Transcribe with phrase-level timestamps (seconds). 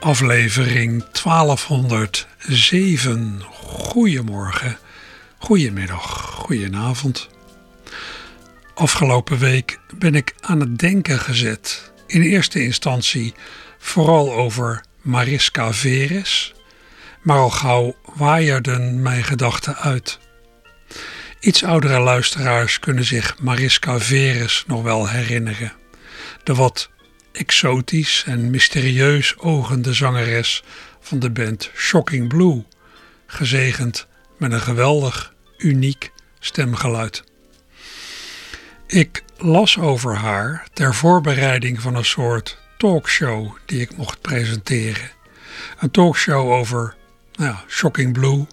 [0.00, 3.42] aflevering 1207.
[3.52, 4.78] Goedemorgen,
[5.38, 7.28] goedemiddag, goedenavond.
[8.74, 11.92] Afgelopen week ben ik aan het denken gezet.
[12.06, 13.34] In eerste instantie
[13.78, 16.54] vooral over Mariska Veres
[17.20, 20.18] maar al gauw waaierden mijn gedachten uit.
[21.40, 25.72] Iets oudere luisteraars kunnen zich Mariska Veres nog wel herinneren.
[26.44, 26.90] De wat
[27.32, 30.62] exotisch en mysterieus ogende zangeres
[31.00, 32.64] van de band Shocking Blue,
[33.26, 37.24] gezegend met een geweldig, uniek stemgeluid.
[38.86, 45.10] Ik las over haar ter voorbereiding van een soort talkshow die ik mocht presenteren.
[45.78, 46.94] Een talkshow over
[47.32, 48.46] nou Shocking Blue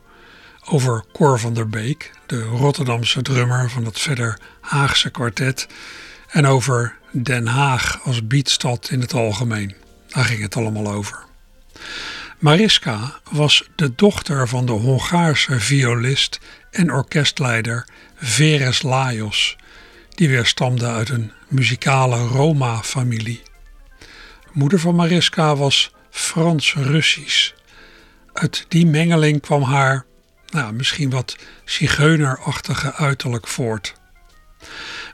[0.70, 5.68] over Cor van der Beek, de Rotterdamse drummer van het verder Haagse kwartet,
[6.28, 9.76] en over Den Haag als beatstad in het algemeen.
[10.08, 11.26] Daar ging het allemaal over.
[12.40, 16.40] Mariska was de dochter van de Hongaarse violist
[16.72, 19.56] en orkestleider Veres Lajos,
[20.16, 23.42] die weer stamde uit een muzikale Roma-familie.
[24.52, 27.54] Moeder van Mariska was Frans-Russisch
[28.34, 30.06] uit die mengeling kwam haar
[30.50, 31.36] nou, misschien wat
[31.66, 33.94] zigeunerachtige uiterlijk voort.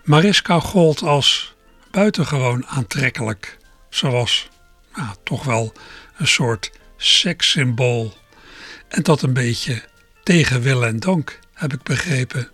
[0.03, 1.52] Mariska gold als
[1.93, 3.57] buitengewoon aantrekkelijk.
[3.89, 4.49] Ze was
[4.95, 5.73] nou, toch wel
[6.17, 8.13] een soort sekssymbool.
[8.87, 9.83] En dat een beetje
[10.23, 12.49] tegen wil en dank, heb ik begrepen.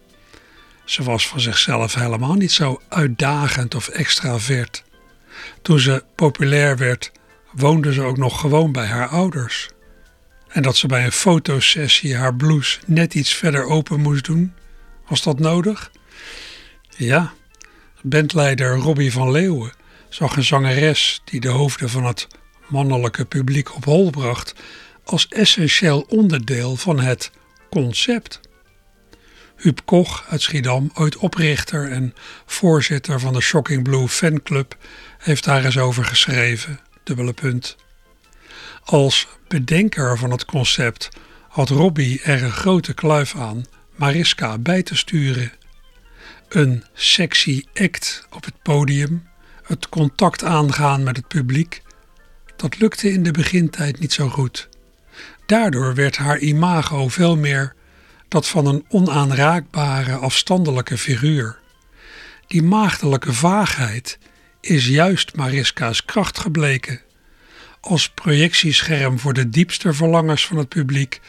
[0.85, 4.83] Ze was van zichzelf helemaal niet zo uitdagend of extravert.
[5.61, 7.11] Toen ze populair werd,
[7.51, 9.69] woonde ze ook nog gewoon bij haar ouders.
[10.47, 14.53] En dat ze bij een fotosessie haar blouse net iets verder open moest doen.
[15.07, 15.91] Was dat nodig?
[16.97, 17.33] Ja,
[18.01, 19.71] bandleider Robbie van Leeuwen
[20.09, 22.27] zag een zangeres die de hoofden van het
[22.67, 24.53] mannelijke publiek op hol bracht
[25.03, 27.31] als essentieel onderdeel van het
[27.69, 28.39] concept.
[29.55, 32.13] Huub Koch uit Schiedam, ooit oprichter en
[32.45, 34.77] voorzitter van de Shocking Blue fanclub,
[35.17, 36.79] heeft daar eens over geschreven.
[37.03, 37.75] Dubbele punt.
[38.83, 41.09] Als bedenker van het concept
[41.47, 43.65] had Robbie er een grote kluif aan
[43.95, 45.51] Mariska bij te sturen.
[46.49, 49.27] Een sexy act op het podium,
[49.63, 51.81] het contact aangaan met het publiek,
[52.55, 54.69] dat lukte in de begintijd niet zo goed.
[55.45, 57.73] Daardoor werd haar imago veel meer
[58.27, 61.59] dat van een onaanraakbare, afstandelijke figuur.
[62.47, 64.17] Die maagdelijke vaagheid
[64.61, 67.01] is juist Mariska's kracht gebleken.
[67.79, 71.19] Als projectiescherm voor de diepste verlangers van het publiek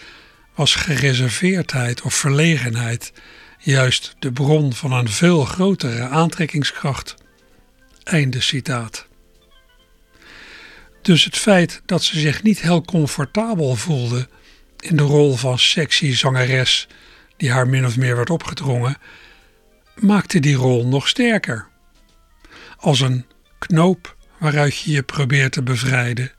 [0.55, 3.13] was gereserveerdheid of verlegenheid
[3.61, 7.15] juist de bron van een veel grotere aantrekkingskracht.
[8.03, 9.07] Einde citaat.
[11.03, 14.29] Dus het feit dat ze zich niet heel comfortabel voelde
[14.79, 16.89] in de rol van sexy zangeres
[17.37, 18.97] die haar min of meer werd opgedrongen,
[19.95, 21.69] maakte die rol nog sterker.
[22.77, 23.27] Als een
[23.59, 26.33] knoop waaruit je je probeert te bevrijden,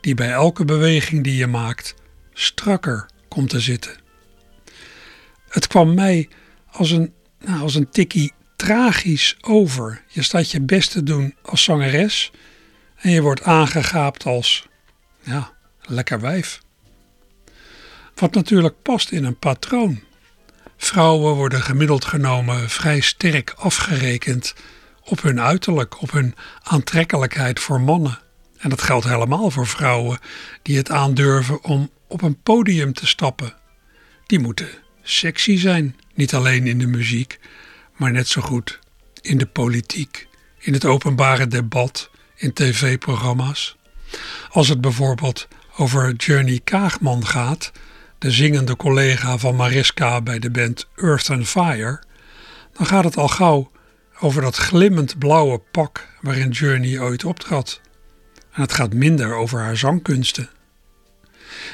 [0.00, 1.94] die bij elke beweging die je maakt
[2.32, 3.96] strakker komt te zitten.
[5.48, 6.28] Het kwam mij
[6.76, 10.02] als een, nou, als een tikkie tragisch over.
[10.08, 12.30] Je staat je best te doen als zangeres
[12.96, 14.68] en je wordt aangegaapt als,
[15.22, 16.60] ja, lekker wijf.
[18.14, 20.00] Wat natuurlijk past in een patroon.
[20.76, 24.54] Vrouwen worden gemiddeld genomen vrij sterk afgerekend
[25.04, 28.18] op hun uiterlijk, op hun aantrekkelijkheid voor mannen.
[28.58, 30.18] En dat geldt helemaal voor vrouwen
[30.62, 33.54] die het aandurven om op een podium te stappen.
[34.26, 34.68] Die moeten
[35.02, 37.38] sexy zijn, niet alleen in de muziek,
[37.96, 38.78] maar net zo goed
[39.20, 40.28] in de politiek,
[40.58, 43.76] in het openbare debat, in tv-programma's.
[44.50, 47.72] Als het bijvoorbeeld over Journey Kaagman gaat,
[48.18, 52.02] de zingende collega van Mariska bij de band Earth and Fire,
[52.72, 53.70] dan gaat het al gauw
[54.20, 57.80] over dat glimmend blauwe pak waarin Journey ooit optrad.
[58.52, 60.50] En het gaat minder over haar zangkunsten.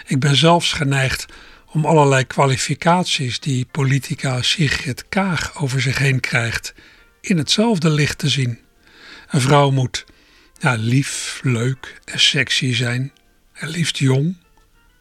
[0.06, 1.26] Ik ben zelfs geneigd
[1.72, 6.74] om allerlei kwalificaties die politica Sigrid Kaag over zich heen krijgt,
[7.20, 8.58] in hetzelfde licht te zien.
[9.30, 10.04] Een vrouw moet
[10.58, 13.12] ja, lief, leuk en sexy zijn,
[13.52, 14.36] en liefst jong.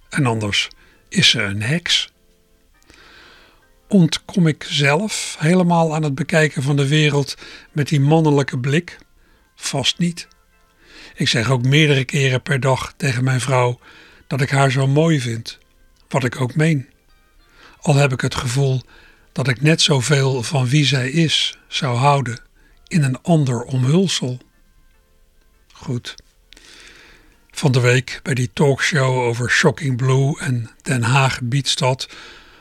[0.09, 0.67] En anders
[1.09, 2.09] is ze een heks.
[3.87, 7.35] Ontkom ik zelf helemaal aan het bekijken van de wereld
[7.71, 8.97] met die mannelijke blik?
[9.55, 10.27] Vast niet.
[11.15, 13.79] Ik zeg ook meerdere keren per dag tegen mijn vrouw
[14.27, 15.59] dat ik haar zo mooi vind,
[16.11, 16.89] wat ik ook meen.
[17.81, 18.81] Al heb ik het gevoel
[19.31, 22.39] dat ik net zoveel van wie zij is zou houden
[22.87, 24.39] in een ander omhulsel.
[25.73, 26.15] Goed.
[27.51, 32.09] Van de week bij die talkshow over Shocking Blue en Den Haag Biedstad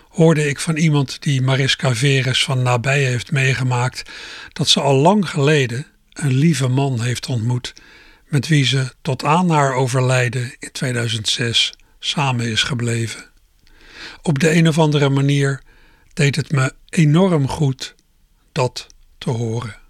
[0.09, 4.11] hoorde ik van iemand die Mariska Veres van nabij heeft meegemaakt
[4.53, 7.73] dat ze al lang geleden een lieve man heeft ontmoet
[8.27, 13.30] met wie ze tot aan haar overlijden in 2006 samen is gebleven.
[14.23, 15.63] Op de een of andere manier
[16.15, 17.95] deed het me enorm goed
[18.53, 18.87] dat
[19.19, 19.81] te horen.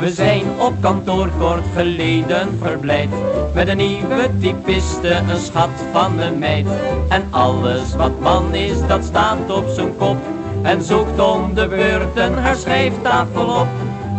[0.00, 3.08] We zijn op kantoor kort geleden verblijd.
[3.54, 6.66] Met een nieuwe typiste, een schat van een meid.
[7.08, 10.16] En alles wat man is, dat staat op zijn kop.
[10.62, 13.68] En zoekt om de beurten haar schrijftafel op.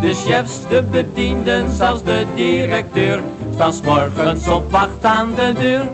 [0.01, 3.23] De chefs, de bedienden, zelfs de directeur
[3.59, 5.87] Staan morgens op wacht aan de deur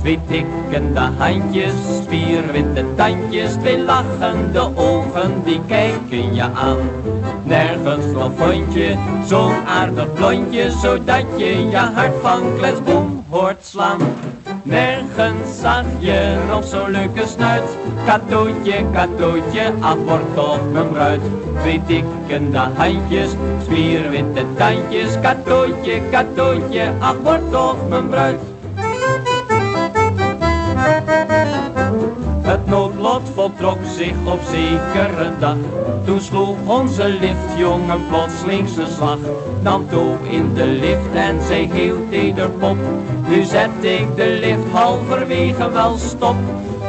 [0.00, 6.78] Twee tikkende handjes, spierwitte tandjes, twee lachende ogen, die kijken je aan.
[7.44, 8.96] Nergens nog vond je
[9.26, 14.00] zo'n aardig blondje, zodat je je hart van kletsboom hoort slaan.
[14.64, 17.66] Nergens zag je nog zo'n leuke snuit,
[18.06, 21.20] katootje, katootje, ach word toch mijn bruid.
[21.60, 28.51] Twee tikkende handjes, spierwitte tandjes, katootje, katootje, ach word toch mijn bruid.
[33.42, 35.56] Voltrok zich op zekere dag.
[36.04, 39.18] Toen sloeg onze liftjongen plotseling zijn slag.
[39.62, 42.76] Nam toe in de lift en zei heel teder pop.
[43.28, 46.36] Nu zet ik de lift halverwege wel stop.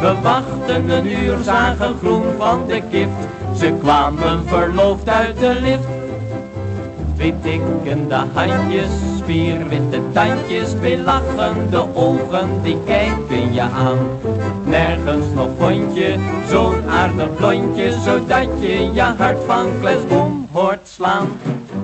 [0.01, 3.27] We wachten een uur, zagen groen van de kift.
[3.57, 5.87] Ze kwamen verloofd uit de lift.
[7.15, 8.91] Twee tikkende handjes,
[9.23, 13.97] spierwitte tandjes, twee lachende ogen, die kijken je aan.
[14.63, 16.15] Nergens nog vond je
[16.49, 21.27] zo'n aardig blondje, zodat je je hart van klesboom hoort slaan.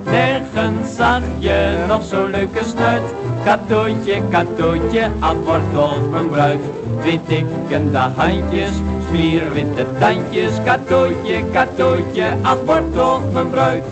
[0.03, 3.03] Nergens zag je nog zo'n leuke snuit,
[3.43, 5.09] katootje,
[5.43, 6.59] word toch mijn bruid.
[7.01, 8.71] Twee tikkende handjes,
[9.07, 10.53] spierwitte tandjes,
[11.53, 12.35] katootje,
[12.65, 13.83] word toch mijn bruid.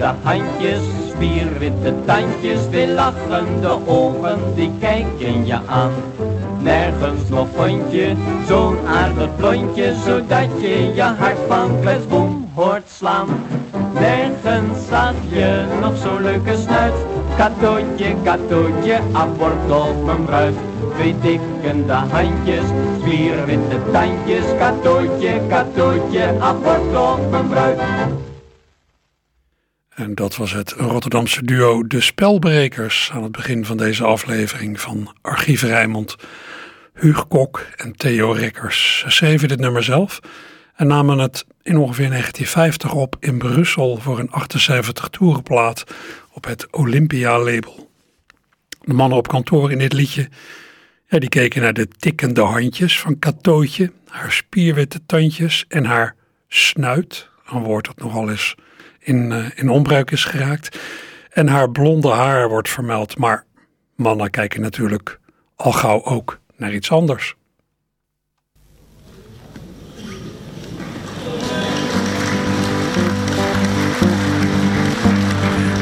[0.00, 0.80] De handjes,
[1.10, 5.92] spierwitte tandjes, weer lachende ogen, die kijken je aan.
[6.62, 8.14] Nergens nog vond je
[8.48, 9.28] zo'n aardig
[10.04, 13.28] zodat je je hart van klesboom hoort slaan.
[13.92, 16.94] Nergens zag je nog zo'n leuke snuit,
[17.36, 20.54] katootje, katootje, abort op mijn bruid.
[20.94, 22.66] Twee tikkende handjes,
[23.00, 27.78] spierwitte tandjes, katootje, katootje, abort op mijn bruid.
[30.00, 35.16] En dat was het Rotterdamse duo De Spelbrekers aan het begin van deze aflevering van
[35.20, 36.16] Archief Rijmond.
[36.94, 38.98] Huug Kok en Theo Rikkers.
[38.98, 40.20] Ze schreven dit nummer zelf
[40.76, 45.84] en namen het in ongeveer 1950 op in Brussel voor een 78 toerenplaat
[46.32, 47.90] op het Olympia label.
[48.80, 50.28] De mannen op kantoor in dit liedje
[51.06, 56.14] ja, die keken naar de tikkende handjes van Katootje, haar spierwitte tandjes en haar
[56.48, 58.56] snuit, een woord dat nogal eens
[59.00, 60.78] in, uh, in onbruik is geraakt.
[61.30, 63.18] En haar blonde haar wordt vermeld.
[63.18, 63.44] Maar
[63.96, 65.18] mannen kijken natuurlijk
[65.56, 67.34] al gauw ook naar iets anders.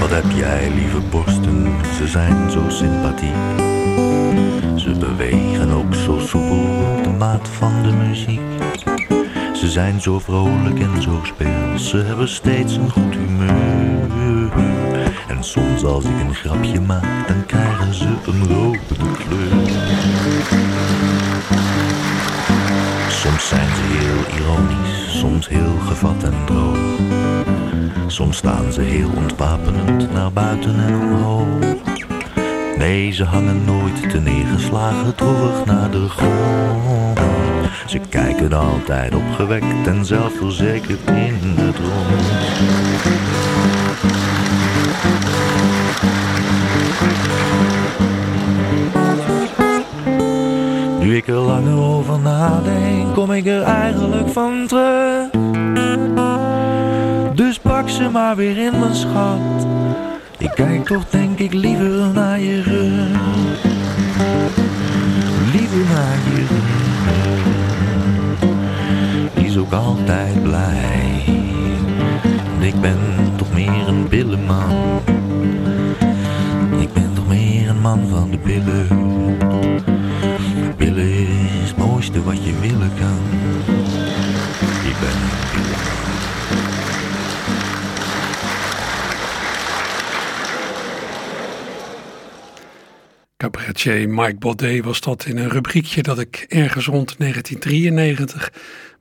[0.00, 3.66] Wat heb jij, lieve borsten, ze zijn zo sympathiek.
[4.76, 8.40] Ze bewegen ook zo soepel de maat van de muziek.
[9.58, 14.10] Ze zijn zo vrolijk en zo speels, ze hebben steeds een goed humeur.
[15.28, 18.78] En soms als ik een grapje maak, dan krijgen ze een rode
[19.18, 19.50] kleur.
[23.08, 26.78] Soms zijn ze heel ironisch, soms heel gevat en droog.
[28.06, 31.76] Soms staan ze heel ontwapenend naar buiten en omhoog.
[32.78, 37.27] Nee, ze hangen nooit te neergeslagen, droevig naar de grond.
[37.86, 42.58] Ze kijken altijd opgewekt en zelfverzekerd in het rond.
[51.00, 55.30] Nu ik er langer over nadenk, kom ik er eigenlijk van terug.
[57.34, 59.66] Dus pak ze maar weer in mijn schat.
[60.38, 63.20] Ik kijk toch denk ik liever naar je rug.
[65.52, 66.67] Liever naar je rug.
[69.58, 71.24] Ook altijd blij.
[72.60, 72.98] Ik ben
[73.36, 75.00] toch meer een billenman.
[76.80, 78.88] Ik ben toch meer een man van de billen.
[80.76, 81.28] Billen
[81.62, 83.18] is het mooiste wat je willen kan.
[84.88, 85.78] Ik ben een billen.
[93.36, 98.50] Cabaretier Mike Baudet was dat in een rubriekje dat ik ergens rond 1993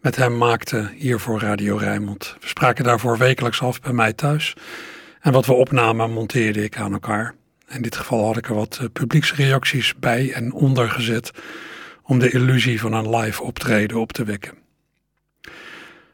[0.02, 2.36] met hem maakte hier voor Radio Rijnmond.
[2.40, 4.56] We spraken daarvoor wekelijks af bij mij thuis.
[5.20, 7.36] En wat we opnamen monteerde ik aan elkaar.
[7.68, 11.32] In dit geval had ik er wat eh, publieksreacties bij en onder gezet
[12.04, 14.54] om de illusie van een live optreden op te wekken.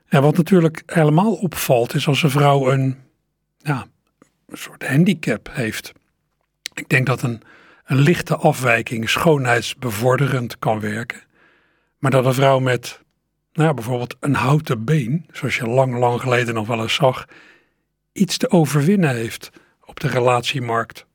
[0.08, 2.98] En wat natuurlijk helemaal opvalt is als een vrouw een,
[3.58, 3.86] ja,
[4.48, 5.92] een soort handicap heeft.
[6.74, 7.42] Ik denk dat een,
[7.86, 11.22] een lichte afwijking schoonheidsbevorderend kan werken.
[11.98, 13.03] Maar dat een vrouw met
[13.54, 17.26] nou bijvoorbeeld een houten been, zoals je lang, lang geleden nog wel eens zag,
[18.12, 19.52] iets te overwinnen heeft
[19.86, 21.06] op de relatiemarkt.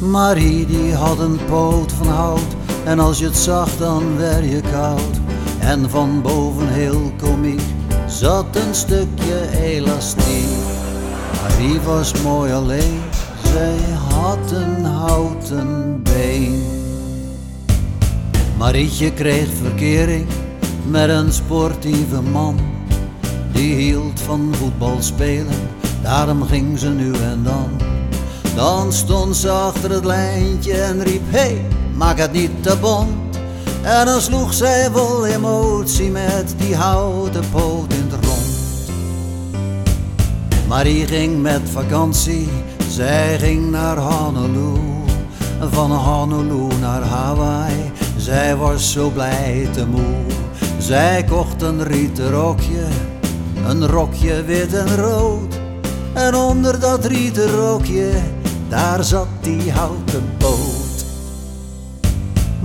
[0.00, 4.60] Marie die had een poot van hout en als je het zag dan werd je
[4.60, 5.20] koud.
[5.60, 7.60] En van boven heel komiek
[8.06, 10.48] zat een stukje elastiek.
[11.42, 13.00] Marie was mooi alleen,
[13.44, 16.85] zij had een houten been.
[18.58, 20.26] Marietje kreeg verkering
[20.86, 22.60] met een sportieve man.
[23.52, 25.68] Die hield van voetbal spelen,
[26.02, 27.70] daarom ging ze nu en dan.
[28.54, 33.26] Dan stond ze achter het lijntje en riep: Hey, maak het niet te bont.
[33.82, 38.46] En dan sloeg zij vol emotie met die houten poot in het rond.
[40.68, 42.48] Marie ging met vakantie,
[42.88, 44.80] zij ging naar Honolulu.
[45.60, 47.92] Van Honolulu naar Hawaii,
[48.26, 50.34] zij was zo blij te moe.
[50.78, 52.84] Zij kocht een rieten rokje,
[53.68, 55.60] een rokje wit en rood.
[56.12, 58.10] En onder dat rieten rokje,
[58.68, 61.04] daar zat die houten poot.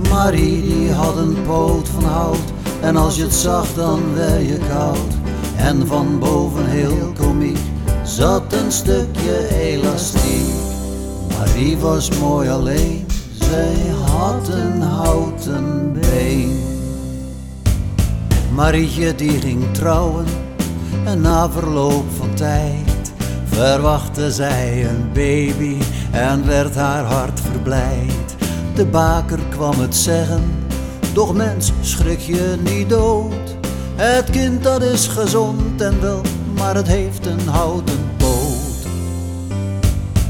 [0.08, 4.58] Marie die had een poot van hout, en als je het zag dan werd je
[4.68, 5.14] koud.
[5.56, 7.58] En van boven heel komiek
[8.04, 10.54] zat een stukje elastiek.
[11.38, 13.06] Marie was mooi alleen,
[13.52, 16.60] zij had een houten been.
[18.54, 20.26] Marietje die ging trouwen
[21.04, 23.12] en na verloop van tijd
[23.44, 25.76] verwachtte zij een baby
[26.10, 28.36] en werd haar hart verblijd.
[28.74, 30.42] De baker kwam het zeggen,
[31.12, 33.56] doch mens schrik je niet dood.
[33.94, 36.20] Het kind dat is gezond en wel,
[36.56, 38.86] maar het heeft een houten poot.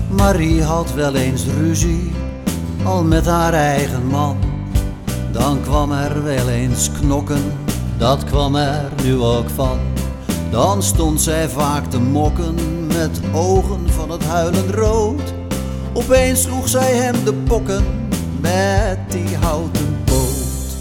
[0.08, 2.11] Marie had wel eens ruzie,
[2.84, 4.36] al met haar eigen man.
[5.32, 7.42] Dan kwam er wel eens knokken,
[7.98, 9.78] dat kwam er nu ook van.
[10.50, 12.54] Dan stond zij vaak te mokken
[12.86, 15.34] met ogen van het huilend rood.
[15.92, 17.84] Opeens sloeg zij hem de pokken
[18.40, 20.76] met die houten poot.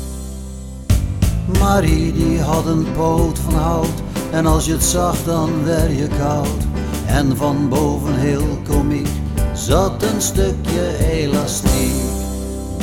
[1.59, 6.07] Marie die had een poot van hout en als je het zag dan werd je
[6.17, 6.65] koud.
[7.05, 9.20] En van boven heel komiek
[9.65, 11.93] zat een stukje elastiek.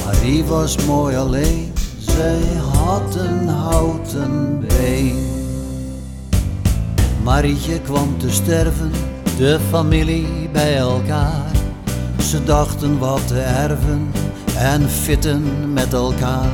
[0.05, 2.41] Marie was mooi alleen, zij
[2.73, 5.27] had een houten been.
[7.23, 8.91] Marietje kwam te sterven,
[9.37, 11.51] de familie bij elkaar.
[12.19, 14.11] Ze dachten wat te erven
[14.57, 16.53] en fitten met elkaar.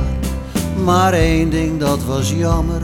[0.83, 2.81] Maar één ding dat was jammer,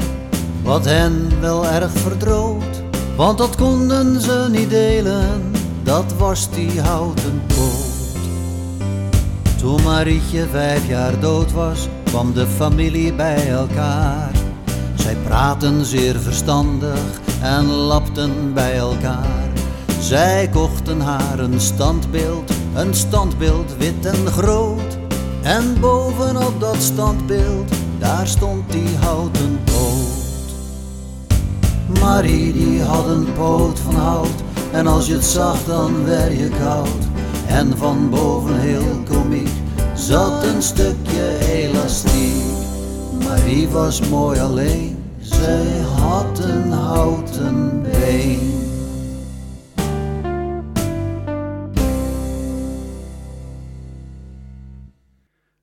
[0.64, 2.84] wat hen wel erg verdroot.
[3.16, 5.51] Want dat konden ze niet delen,
[5.92, 8.20] dat was die houten poot.
[9.58, 14.32] Toen Marietje vijf jaar dood was, kwam de familie bij elkaar.
[14.96, 19.50] Zij praten zeer verstandig en lapten bij elkaar.
[20.00, 24.98] Zij kochten haar een standbeeld, een standbeeld wit en groot.
[25.42, 30.54] En bovenop dat standbeeld, daar stond die houten poot.
[32.00, 36.50] Marie die had een poot van hout, en als je het zag dan werd je
[36.50, 37.10] koud.
[37.48, 39.50] En van boven heel komiek
[39.96, 42.44] zat een stukje elastiek.
[43.24, 48.60] Marie was mooi alleen, zij had een houten been.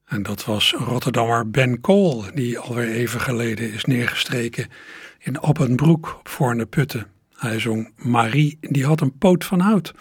[0.05, 4.69] En dat was Rotterdammer Ben Kool, die alweer even geleden is neergestreken
[5.19, 7.18] in Appenbroek op Voorne Putten.
[7.39, 9.95] Hij zong Marie, die had een poot van hout.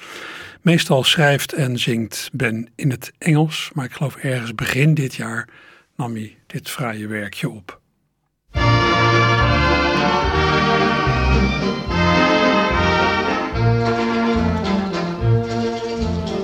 [0.61, 5.49] Meestal schrijft en zingt Ben in het Engels, maar ik geloof ergens begin dit jaar
[5.95, 7.79] nam hij dit fraaie werkje op.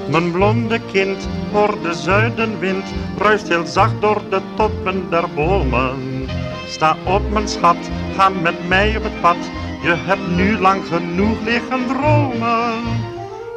[0.10, 6.28] Mijn blonde kind hoor de zuidenwind, ruist heel zacht door de toppen der bomen.
[6.68, 9.38] Sta op mijn schat, ga met mij op het pad,
[9.84, 12.84] je hebt nu lang genoeg liggen dromen.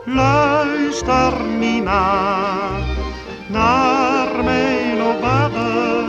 [0.05, 2.59] Luister Nina,
[3.47, 6.05] naar mijn obade.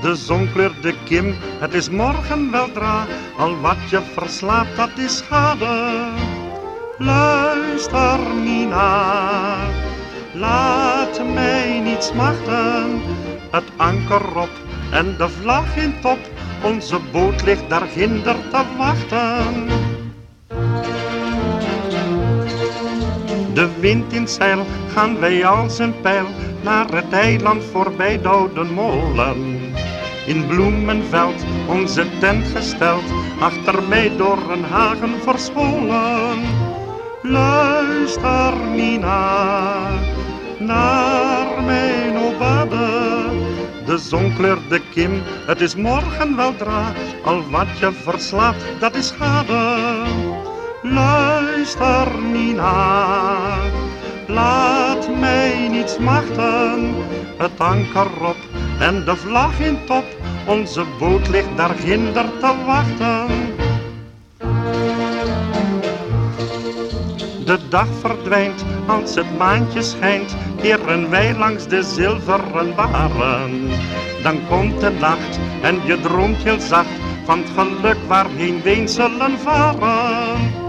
[0.00, 3.06] De zon kleurt de kim, het is morgen weldra,
[3.38, 6.06] al wat je verslaapt dat is schade.
[6.98, 9.54] Luister Nina,
[10.32, 13.02] laat mij niet smachten.
[13.50, 14.50] Het anker op
[14.90, 16.18] en de vlag in top,
[16.62, 19.68] onze boot ligt daar ginder te wachten.
[23.54, 26.26] De wind in zeil gaan wij als een pijl
[26.62, 29.60] naar het eiland voorbij Doudenmolen.
[30.26, 33.04] In bloemenveld onze tent gesteld,
[33.40, 36.40] achter mij door een hagen verscholen.
[37.22, 39.88] Luister Nina,
[40.58, 42.01] naar obade.
[43.84, 46.92] De zon kleurt de kim, het is morgen weldra,
[47.24, 50.02] al wat je verslaapt, dat is schade.
[50.82, 53.46] Luister Nina,
[54.26, 56.94] laat mij niet smachten.
[57.36, 58.36] Het anker op
[58.78, 60.04] en de vlag in top,
[60.46, 63.61] onze boot ligt daar ginder te wachten.
[67.52, 73.70] De dag verdwijnt als het maantje schijnt, keren wij langs de zilveren baren.
[74.22, 76.88] Dan komt de nacht en je droomt heel zacht
[77.24, 80.60] van het geluk waarheen wij zullen varen.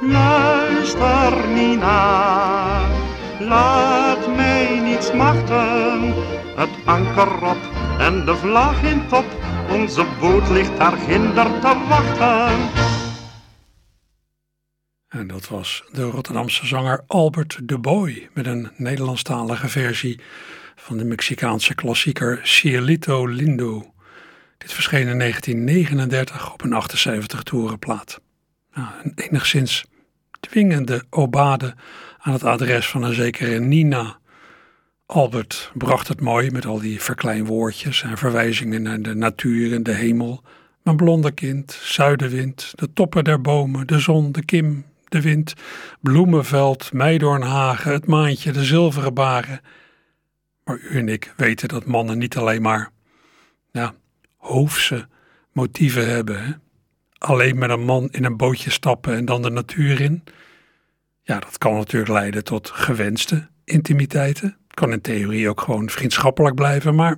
[0.00, 1.48] Luister
[5.02, 6.14] smachten.
[6.56, 7.58] Het anker op
[7.98, 9.24] en de vlag in top,
[9.70, 12.86] onze boot ligt daar ginder te wachten.
[15.08, 20.20] En dat was de Rotterdamse zanger Albert de Boy met een Nederlandstalige versie
[20.76, 23.92] van de Mexicaanse klassieker Cielito Lindo.
[24.58, 28.20] Dit verscheen in 1939 op een 78 toerenplaat.
[28.74, 29.84] Nou, een enigszins
[30.40, 31.74] dwingende obade
[32.18, 34.18] aan het adres van een zekere Nina.
[35.10, 39.92] Albert bracht het mooi met al die verkleinwoordjes en verwijzingen naar de natuur en de
[39.92, 40.42] hemel.
[40.82, 45.54] Mijn blonde kind, zuidenwind, de toppen der bomen, de zon, de kim, de wind,
[46.00, 49.60] bloemenveld, meidoornhagen, het maantje, de zilveren baren.
[50.64, 52.90] Maar u en ik weten dat mannen niet alleen maar,
[53.70, 53.94] ja,
[54.36, 55.08] hoofdse
[55.52, 56.62] motieven hebben.
[57.18, 60.24] Alleen met een man in een bootje stappen en dan de natuur in.
[61.22, 64.56] Ja, dat kan natuurlijk leiden tot gewenste intimiteiten.
[64.78, 67.16] Kan in theorie ook gewoon vriendschappelijk blijven, maar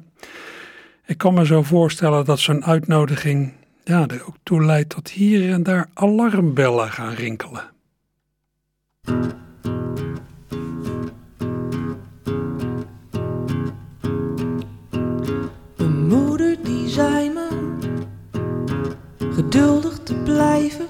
[1.07, 3.53] ik kan me zo voorstellen dat zo'n uitnodiging
[3.85, 7.71] ja, er ook toe leidt tot hier en daar alarmbellen gaan rinkelen.
[15.77, 17.49] Mijn moeder die zei me
[19.33, 20.87] geduldig te blijven.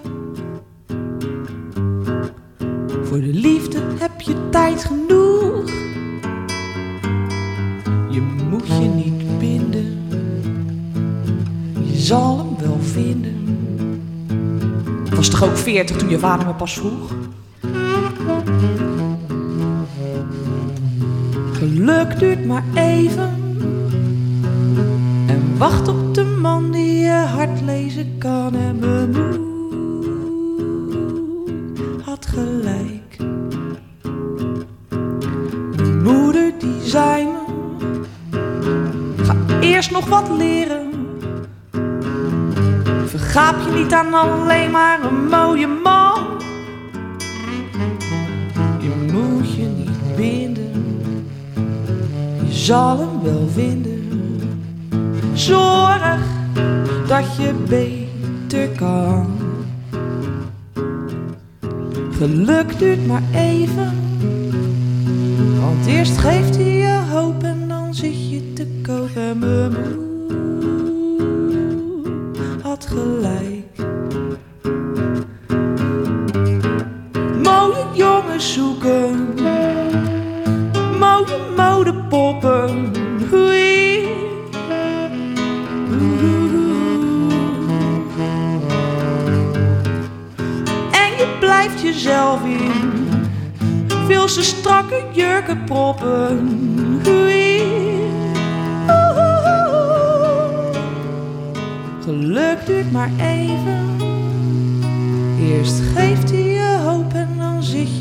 [3.03, 5.81] Voor de liefde heb je tijd genoeg.
[8.11, 8.21] Je
[8.51, 9.99] moet je niet binden,
[11.83, 13.39] je zal hem wel vinden.
[15.15, 17.15] Was toch ook veertig toen je vader me pas vroeg?
[21.53, 23.31] Geluk duurt maar even.
[25.27, 28.55] En wacht op de man die je hart lezen kan.
[28.55, 29.41] En moeder
[32.05, 32.70] had gelijk.
[43.93, 46.27] Aan alleen maar een mooie man.
[48.79, 50.71] Je moet je niet binden
[52.51, 54.09] je zal hem wel vinden.
[55.33, 56.19] Zorg
[57.07, 59.27] dat je beter kan.
[62.11, 63.93] Geluk duurt maar even,
[65.61, 66.70] want eerst geeft hij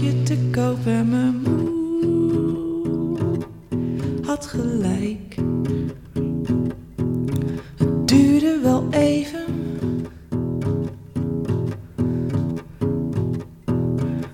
[0.02, 1.70] je te koop en mijn moe
[4.26, 5.36] had gelijk.
[7.78, 9.46] Het duurde wel even.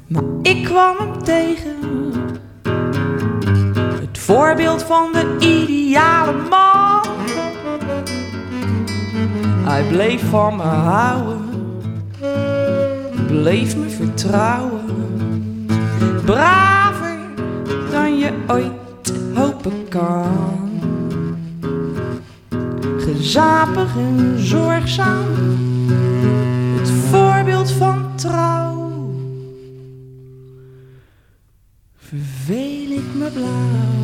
[0.08, 1.76] Maar ik kwam hem tegen.
[4.00, 7.04] Het voorbeeld van de ideale man.
[9.64, 11.50] Hij bleef van me houden,
[13.28, 14.75] bleef me vertrouwen.
[16.26, 17.18] Braver
[17.92, 20.70] dan je ooit hopen kan.
[22.98, 25.26] Gezapig en zorgzaam,
[26.78, 28.92] het voorbeeld van trouw.
[31.96, 34.04] Verveel ik me blauw.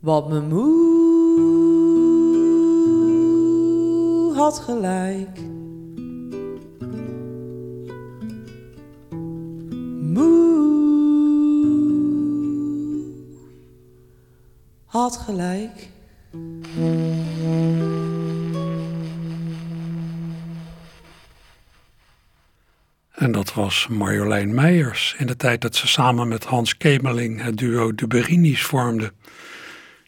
[0.00, 0.86] Wat me moe
[4.34, 5.54] had gelijk.
[15.06, 15.88] Had gelijk.
[23.12, 27.56] En dat was Marjolein Meijers in de tijd dat ze samen met Hans Kemeling het
[27.56, 29.12] duo De Berini's vormden.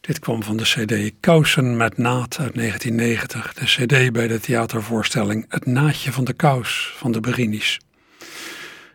[0.01, 5.45] Dit kwam van de CD Kousen met Naad uit 1990, de CD bij de theatervoorstelling
[5.49, 7.81] Het Naadje van de Kous van de Berini's.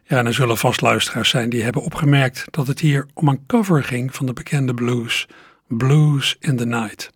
[0.04, 3.46] Ja, en er zullen vast luisteraars zijn die hebben opgemerkt dat het hier om een
[3.48, 5.28] cover ging van de bekende blues,
[5.78, 7.12] Blues in the Night.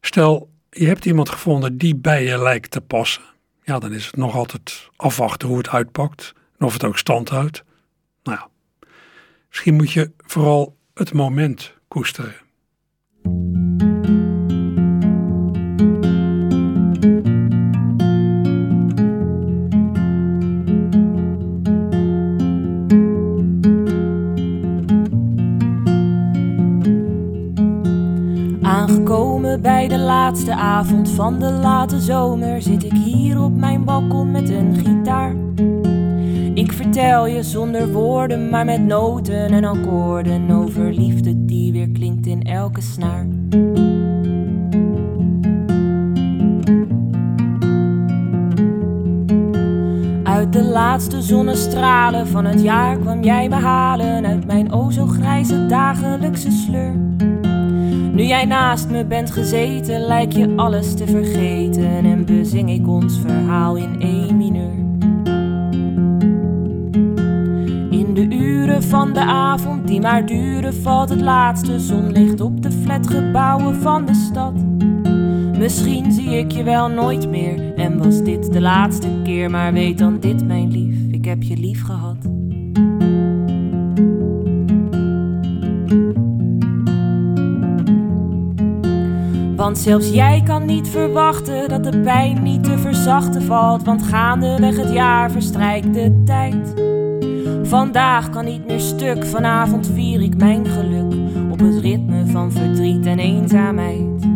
[0.00, 3.22] Stel, je hebt iemand gevonden die bij je lijkt te passen.
[3.62, 7.28] Ja, dan is het nog altijd afwachten hoe het uitpakt en of het ook stand
[7.28, 7.64] houdt.
[8.22, 8.48] Nou ja,
[9.48, 12.34] misschien moet je vooral het moment koesteren.
[30.24, 35.34] Laatste avond van de late zomer zit ik hier op mijn balkon met een gitaar.
[36.54, 42.26] Ik vertel je zonder woorden, maar met noten en akkoorden over liefde die weer klinkt
[42.26, 43.26] in elke snaar.
[50.22, 55.06] Uit de laatste zonnestralen van het jaar kwam jij me halen uit mijn o zo
[55.06, 56.94] grijze dagelijkse sleur.
[58.14, 63.20] Nu jij naast me bent gezeten, lijkt je alles te vergeten en bezing ik ons
[63.20, 64.74] verhaal in één mineur.
[67.90, 72.70] In de uren van de avond die maar duren, valt het laatste zonlicht op de
[72.70, 74.54] flatgebouwen van de stad.
[75.58, 79.98] Misschien zie ik je wel nooit meer en was dit de laatste keer, maar weet
[79.98, 82.43] dan dit, mijn lief, ik heb je lief gehad.
[89.64, 93.82] Want zelfs jij kan niet verwachten dat de pijn niet te verzachten valt.
[93.82, 96.74] Want gaandeweg het jaar verstrijkt de tijd.
[97.62, 101.14] Vandaag kan niet meer stuk, vanavond vier ik mijn geluk
[101.50, 104.26] op het ritme van verdriet en eenzaamheid.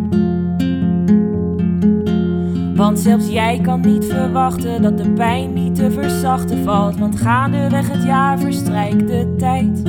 [2.75, 6.97] Want zelfs jij kan niet verwachten dat de pijn niet te verzachten valt.
[6.97, 9.81] Want gaandeweg het jaar verstrijkt de tijd.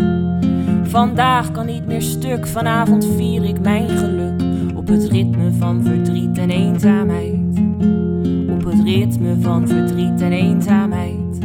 [0.82, 4.49] Vandaag kan niet meer stuk, vanavond vier ik mijn geluk
[4.90, 7.58] het ritme van verdriet en eenzaamheid.
[8.50, 11.38] Op het ritme van verdriet en eenzaamheid.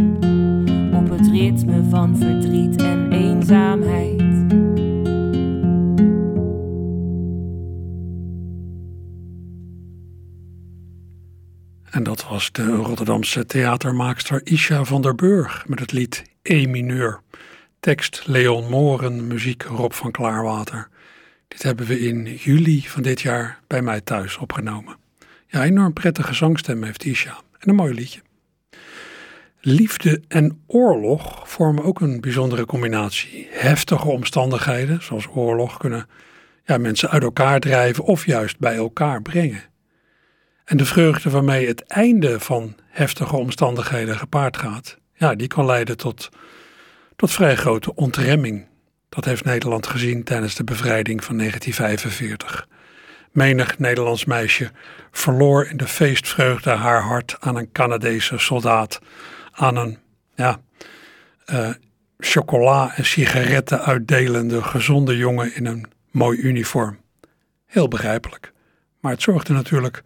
[0.93, 4.21] Op het ritme van verdriet en eenzaamheid.
[11.91, 17.21] En dat was de Rotterdamse theatermaakster Isha van der Burg met het lied E mineur.
[17.79, 20.89] Tekst Leon Moren, muziek Rob van Klaarwater.
[21.47, 24.97] Dit hebben we in juli van dit jaar bij mij thuis opgenomen.
[25.47, 28.21] Ja, enorm prettige zangstem heeft Isha en een mooi liedje.
[29.60, 33.47] Liefde en oorlog vormen ook een bijzondere combinatie.
[33.51, 36.08] Heftige omstandigheden, zoals oorlog, kunnen
[36.63, 39.63] ja, mensen uit elkaar drijven of juist bij elkaar brengen.
[40.65, 45.97] En de vreugde waarmee het einde van heftige omstandigheden gepaard gaat, ja, die kan leiden
[45.97, 46.29] tot,
[47.15, 48.65] tot vrij grote ontremming.
[49.15, 52.67] Dat heeft Nederland gezien tijdens de bevrijding van 1945.
[53.32, 54.71] Menig Nederlands meisje
[55.12, 58.99] verloor in de feestvreugde haar hart aan een Canadese soldaat,
[59.51, 59.97] aan een
[60.36, 60.60] ja,
[61.45, 61.69] uh,
[62.17, 66.99] chocola en sigaretten uitdelende gezonde jongen in een mooi uniform.
[67.65, 68.54] Heel begrijpelijk.
[68.99, 70.01] Maar het zorgde natuurlijk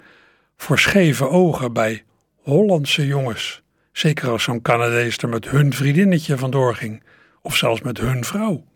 [0.57, 2.03] voor scheve ogen bij
[2.41, 3.61] Hollandse jongens.
[3.91, 7.03] Zeker als zo'n Canadees er met hun vriendinnetje vandoor ging,
[7.41, 8.67] of zelfs met hun vrouw.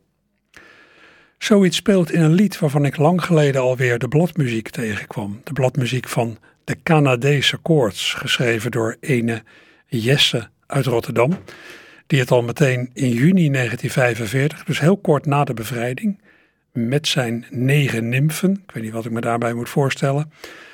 [1.43, 5.41] Zoiets speelt in een lied waarvan ik lang geleden alweer de bladmuziek tegenkwam.
[5.43, 9.43] De bladmuziek van de Canadese Koorts, geschreven door ene
[9.87, 11.37] Jesse uit Rotterdam.
[12.07, 16.21] Die het al meteen in juni 1945, dus heel kort na de bevrijding,
[16.71, 20.31] met zijn negen nymfen, ik weet niet wat ik me daarbij moet voorstellen,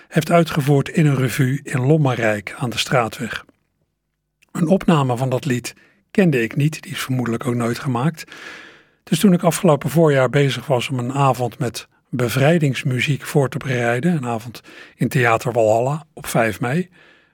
[0.08, 3.46] heeft uitgevoerd in een revue in Lommerrijk aan de Straatweg.
[4.52, 5.74] Een opname van dat lied
[6.12, 8.24] kende ik niet, die is vermoedelijk ook nooit gemaakt.
[9.10, 14.16] Dus toen ik afgelopen voorjaar bezig was om een avond met bevrijdingsmuziek voor te bereiden,
[14.16, 14.62] een avond
[14.96, 16.90] in Theater Walhalla op 5 mei,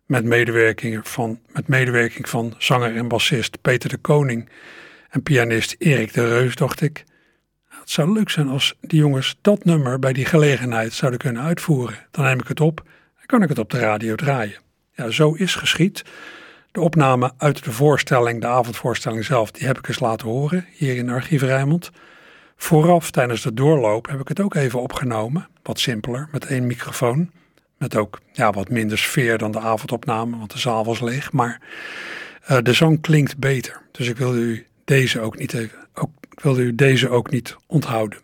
[0.05, 4.49] met medewerking van, met medewerking van zanger en bassist Peter de Koning
[5.09, 7.03] en pianist Erik de Reus, dacht ik,
[7.69, 12.07] het zou leuk zijn als die jongens dat nummer bij die gelegenheid zouden kunnen uitvoeren.
[12.11, 12.83] Dan neem ik het op
[13.19, 14.59] en kan ik het op de radio draaien.
[14.91, 16.03] Ja, zo is geschied.
[16.75, 20.95] De opname uit de voorstelling, de avondvoorstelling zelf, die heb ik eens laten horen hier
[20.95, 21.91] in Archief Rijnmond.
[22.55, 27.31] Vooraf tijdens de doorloop heb ik het ook even opgenomen, wat simpeler, met één microfoon.
[27.77, 31.31] Met ook ja, wat minder sfeer dan de avondopname, want de zaal was leeg.
[31.31, 31.61] Maar
[32.49, 33.81] uh, de zang klinkt beter.
[33.91, 37.55] Dus ik wilde u deze ook niet even, ook, ik wilde u deze ook niet
[37.67, 38.19] onthouden.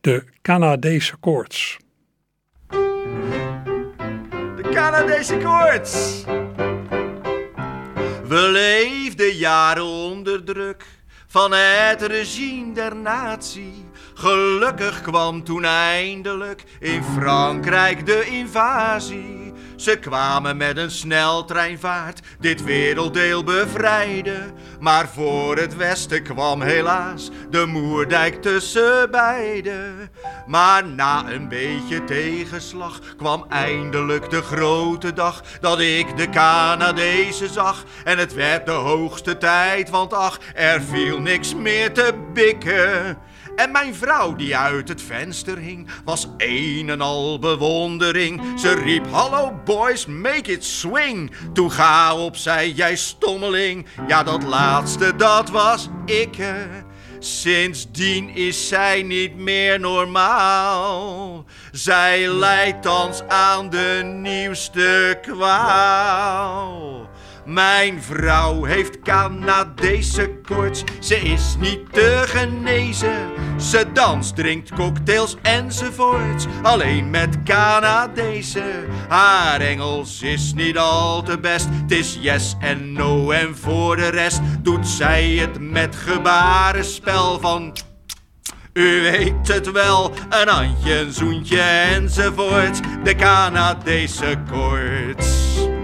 [0.00, 1.76] De Canadese koorts.
[4.56, 6.24] De Canadese koorts.
[8.28, 10.84] We leefden jaren onder druk
[11.26, 13.88] van het regime der natie.
[14.14, 19.45] Gelukkig kwam toen eindelijk in Frankrijk de invasie.
[19.76, 24.54] Ze kwamen met een sneltreinvaart dit werelddeel bevrijden.
[24.80, 30.10] Maar voor het westen kwam helaas de Moerdijk tussen beiden.
[30.46, 37.84] Maar na een beetje tegenslag kwam eindelijk de grote dag dat ik de Canadezen zag.
[38.04, 43.18] En het werd de hoogste tijd, want ach, er viel niks meer te bikken.
[43.56, 48.60] En mijn vrouw die uit het venster hing, was een en al bewondering.
[48.60, 51.32] Ze riep, hallo boys, make it swing.
[51.52, 53.86] Toen ga opzij, jij stommeling.
[54.06, 56.36] Ja, dat laatste, dat was ik.
[57.18, 61.44] Sindsdien is zij niet meer normaal.
[61.72, 67.05] Zij lijdt thans aan de nieuwste kwaal.
[67.46, 73.30] Mijn vrouw heeft Canadese koorts, ze is niet te genezen.
[73.56, 78.86] Ze danst, drinkt cocktails enzovoorts, alleen met Canadese.
[79.08, 84.08] Haar Engels is niet al te best, het is yes en no en voor de
[84.08, 87.76] rest doet zij het met gebarenspel van...
[88.72, 95.74] U weet het wel, een handje, een zoentje enzovoort, de Canadese koorts.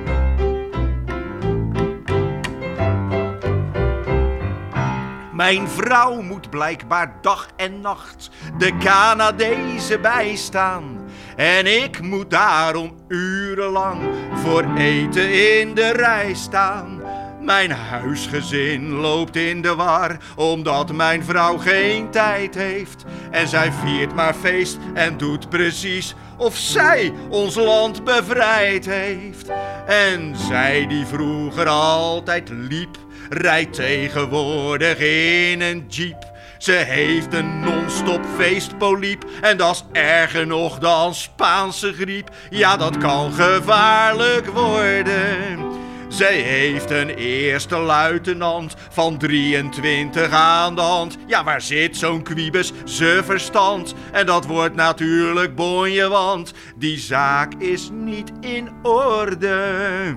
[5.43, 10.99] Mijn vrouw moet blijkbaar dag en nacht de Canadezen bijstaan.
[11.37, 14.03] En ik moet daarom urenlang
[14.35, 17.03] voor eten in de rij staan.
[17.41, 23.05] Mijn huisgezin loopt in de war, omdat mijn vrouw geen tijd heeft.
[23.31, 29.51] En zij viert maar feest en doet precies of zij ons land bevrijd heeft.
[29.87, 32.99] En zij die vroeger altijd liep
[33.33, 36.31] rijdt tegenwoordig in een jeep.
[36.59, 42.31] Ze heeft een non-stop feestpoliep en dat is erger nog dan Spaanse griep.
[42.51, 45.71] Ja, dat kan gevaarlijk worden.
[46.09, 51.17] Zij heeft een eerste luitenant van 23 aan de hand.
[51.27, 53.95] Ja, waar zit zo'n kwiebus ze verstand?
[54.13, 60.17] En dat wordt natuurlijk bonje, want die zaak is niet in orde.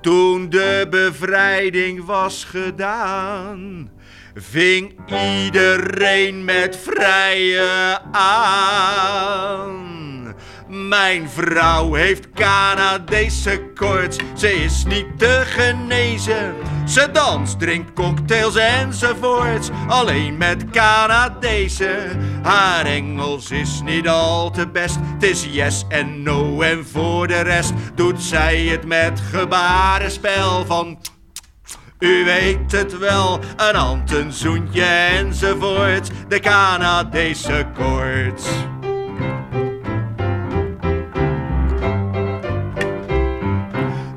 [0.00, 3.90] Toen de bevrijding was gedaan,
[4.34, 9.80] ving iedereen met vrije aan.
[10.72, 16.54] Mijn vrouw heeft Canadese koorts, ze is niet te genezen.
[16.86, 21.98] Ze danst, drinkt cocktails enzovoorts, alleen met Canadese.
[22.42, 27.40] Haar Engels is niet al te best, het is yes en no en voor de
[27.40, 30.98] rest doet zij het met gebarenspel van...
[31.98, 38.44] U weet het wel, een hand, een zoentje enzovoort, de Canadese koorts.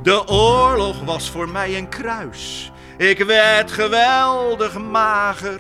[0.03, 2.71] De oorlog was voor mij een kruis.
[2.97, 5.59] Ik werd geweldig mager.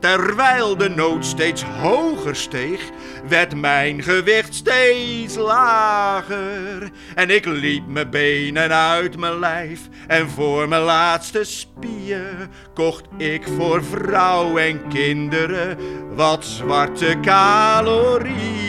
[0.00, 2.80] Terwijl de nood steeds hoger steeg,
[3.28, 6.90] werd mijn gewicht steeds lager.
[7.14, 9.80] En ik liep mijn benen uit mijn lijf.
[10.06, 15.78] En voor mijn laatste spier kocht ik voor vrouw en kinderen
[16.14, 18.62] wat zwarte calorieën.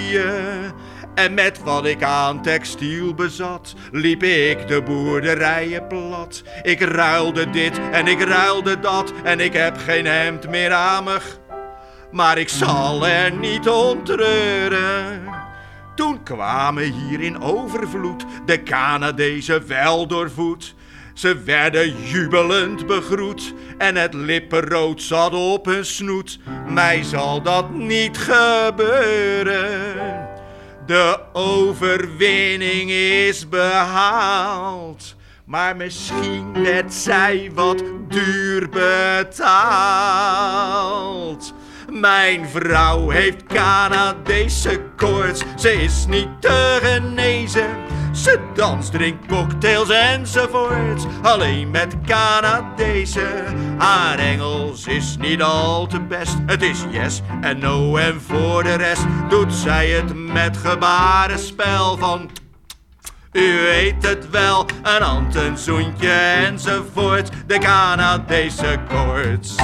[1.16, 6.44] En met wat ik aan textiel bezat, liep ik de boerderijen plat.
[6.62, 11.08] Ik ruilde dit en ik ruilde dat en ik heb geen hemd meer aan.
[12.12, 15.22] Maar ik zal er niet om treuren.
[15.96, 20.76] Toen kwamen hier in overvloed de Canadezen wel doorvoed.
[21.14, 26.40] Ze werden jubelend begroet en het lippenrood zat op hun snoet.
[26.68, 29.84] Mij zal dat niet gebeuren.
[30.86, 35.16] De overwinning is behaald.
[35.46, 39.34] Maar misschien werd zij wat duur betaald.
[41.94, 47.68] Mijn vrouw heeft Canadese koorts, ze is niet te genezen.
[48.12, 53.44] Ze danst, drinkt cocktails enzovoorts, alleen met Canadese.
[53.78, 58.76] Haar Engels is niet al te best, het is yes en no en voor de
[58.76, 62.30] rest doet zij het met gebarenspel van...
[63.32, 66.12] U weet het wel, een hand, een zoentje
[66.46, 69.56] enzovoort, de Canadese koorts.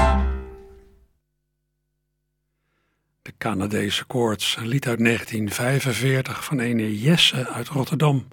[3.39, 8.27] Canadese koorts, een lied uit 1945 van ene Jesse uit Rotterdam.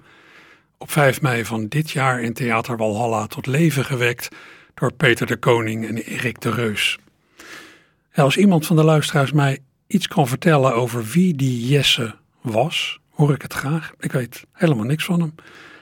[0.77, 4.27] Op 5 mei van dit jaar in Theater Walhalla tot leven gewekt
[4.73, 6.97] door Peter de Koning en Erik de Reus.
[8.13, 13.33] als iemand van de luisteraars mij iets kan vertellen over wie die Jesse was, hoor
[13.33, 13.91] ik het graag.
[13.99, 15.35] Ik weet helemaal niks van hem.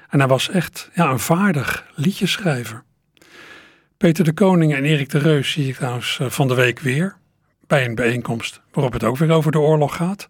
[0.10, 2.84] En hij was echt ja, een vaardig liedjeschrijver.
[3.98, 7.18] Peter de Koning en Erik de Reus zie ik trouwens eh, van de week weer
[7.67, 10.28] bij een bijeenkomst waarop het ook weer over de oorlog gaat.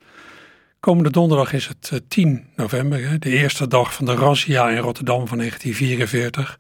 [0.80, 5.28] Komende donderdag is het 10 eh, november, de eerste dag van de razzia in Rotterdam
[5.28, 6.60] van 1944.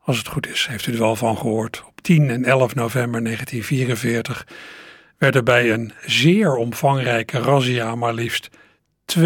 [0.00, 1.82] Als het goed is, heeft u er wel van gehoord.
[1.86, 4.46] Op 10 en 11 november 1944
[5.18, 8.48] werden bij een zeer omvangrijke razzia maar liefst
[9.18, 9.20] 52.000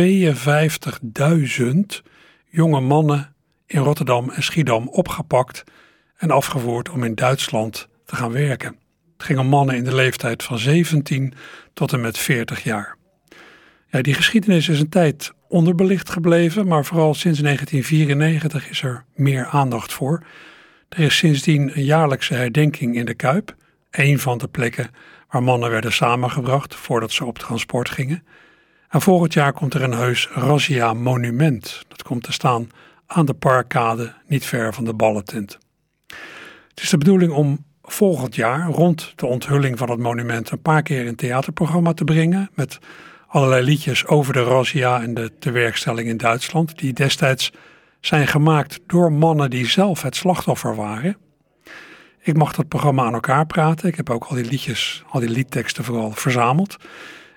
[2.47, 3.35] jonge mannen
[3.67, 5.65] in Rotterdam en Schiedam opgepakt
[6.17, 8.86] en afgevoerd om in Duitsland te gaan werken.
[9.17, 11.35] Het ging om mannen in de leeftijd van 17
[11.75, 12.97] tot en met 40 jaar.
[13.89, 19.47] Ja, die geschiedenis is een tijd onderbelicht gebleven, maar vooral sinds 1994 is er meer
[19.47, 20.23] aandacht voor.
[20.89, 23.55] Er is sindsdien een jaarlijkse herdenking in de Kuip,
[23.91, 24.91] een van de plekken
[25.29, 28.25] waar mannen werden samengebracht voordat ze op transport gingen.
[28.89, 31.85] En volgend jaar komt er een heus Razzia monument.
[31.89, 32.69] Dat komt te staan
[33.07, 35.59] aan de parkkade niet ver van de ballentent.
[36.69, 40.83] Het is de bedoeling om volgend jaar rond de onthulling van het monument een paar
[40.83, 42.79] keer een theaterprogramma te brengen met
[43.27, 47.53] allerlei liedjes over de razzia en de tewerkstelling in Duitsland, die destijds
[48.01, 51.17] zijn gemaakt door mannen die zelf het slachtoffer waren.
[52.23, 53.89] Ik mag dat programma aan elkaar praten.
[53.89, 56.77] Ik heb ook al die liedjes, al die liedteksten vooral verzameld.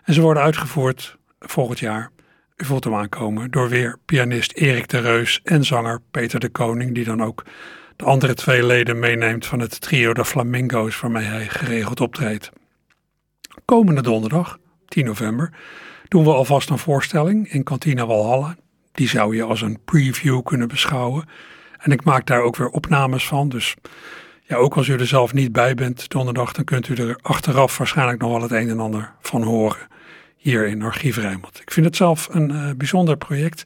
[0.04, 2.12] En ze worden uitgevoerd volgend jaar,
[2.58, 6.96] u voelt hem aankomen, door weer pianist Erik de Reus en zanger Peter de Koning,
[6.96, 7.44] die dan ook
[8.00, 12.50] de andere twee leden meeneemt van het trio de Flamingo's waarmee hij geregeld optreedt.
[13.66, 15.54] Komende donderdag, 10 november,
[16.08, 18.56] doen we alvast een voorstelling in Cantina Walhalla.
[18.92, 21.26] Die zou je als een preview kunnen beschouwen.
[21.78, 23.50] En ik maak daar ook weer opnames van.
[23.50, 23.76] Dus
[24.44, 27.78] ja, ook als u er zelf niet bij bent donderdag, dan kunt u er achteraf
[27.78, 29.88] waarschijnlijk nog wel het een en ander van horen.
[30.38, 31.62] Hier in Archief Rijnmond.
[31.62, 33.64] Ik vind het zelf een uh, bijzonder project.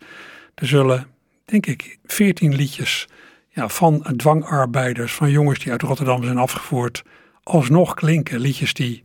[0.56, 1.08] Er zullen,
[1.46, 3.08] denk ik, 14 liedjes
[3.54, 7.04] ja, van dwangarbeiders, van jongens die uit Rotterdam zijn afgevoerd,
[7.44, 8.40] alsnog klinken.
[8.40, 9.04] Liedjes die,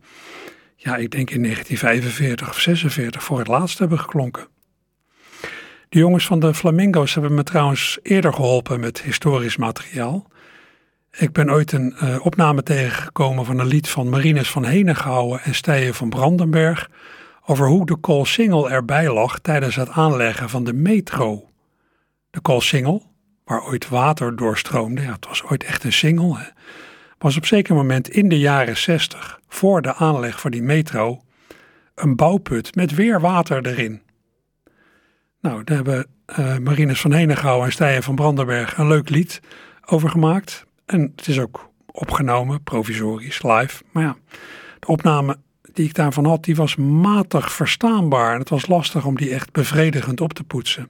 [0.75, 4.47] ja, ik denk in 1945 of 46 voor het laatst hebben geklonken.
[5.89, 10.27] De jongens van de Flamingo's hebben me trouwens eerder geholpen met historisch materiaal.
[11.11, 15.55] Ik ben ooit een uh, opname tegengekomen van een lied van Marines van Henegouwen en
[15.55, 16.89] Stijen van Brandenberg
[17.45, 21.49] over hoe de Koolsingel erbij lag tijdens het aanleggen van de metro.
[22.31, 23.03] De Koolsingel,
[23.49, 26.45] waar ooit water doorstroomde, ja, het was ooit echt een singel, hè,
[27.17, 31.21] was op zeker moment in de jaren 60, voor de aanleg van die metro,
[31.95, 34.01] een bouwput met weer water erin.
[35.41, 36.07] Nou, daar hebben
[36.39, 39.41] uh, Marines van Henegouwen en Stijen van Brandenberg een leuk lied
[39.85, 40.65] over gemaakt.
[40.85, 43.83] En het is ook opgenomen, provisorisch, live.
[43.91, 44.17] Maar ja,
[44.79, 45.37] de opname
[45.73, 48.33] die ik daarvan had, die was matig verstaanbaar.
[48.33, 50.89] En het was lastig om die echt bevredigend op te poetsen.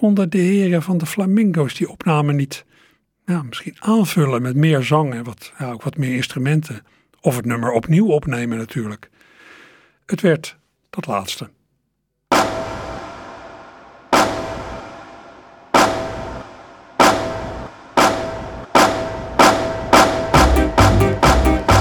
[0.00, 2.64] Konden de heren van de Flamingo's die opname niet
[3.26, 6.82] ja, misschien aanvullen met meer zang en wat, ja, ook wat meer instrumenten?
[7.20, 9.10] Of het nummer opnieuw opnemen natuurlijk.
[10.06, 10.56] Het werd
[10.90, 11.50] dat laatste.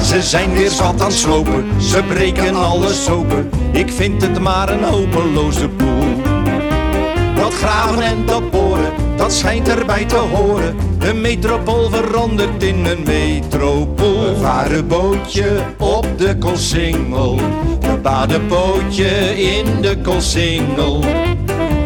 [0.03, 3.49] Ze zijn weer zat aan slopen, ze breken alles open.
[3.71, 6.02] Ik vind het maar een hopeloze boel.
[7.57, 10.75] Graven en dat boren, dat schijnt erbij te horen.
[10.99, 14.21] De metropool verandert in een metropool.
[14.21, 17.35] We varen bootje op de Koolsingel.
[17.79, 21.01] We baden bootje in de Koolsingel.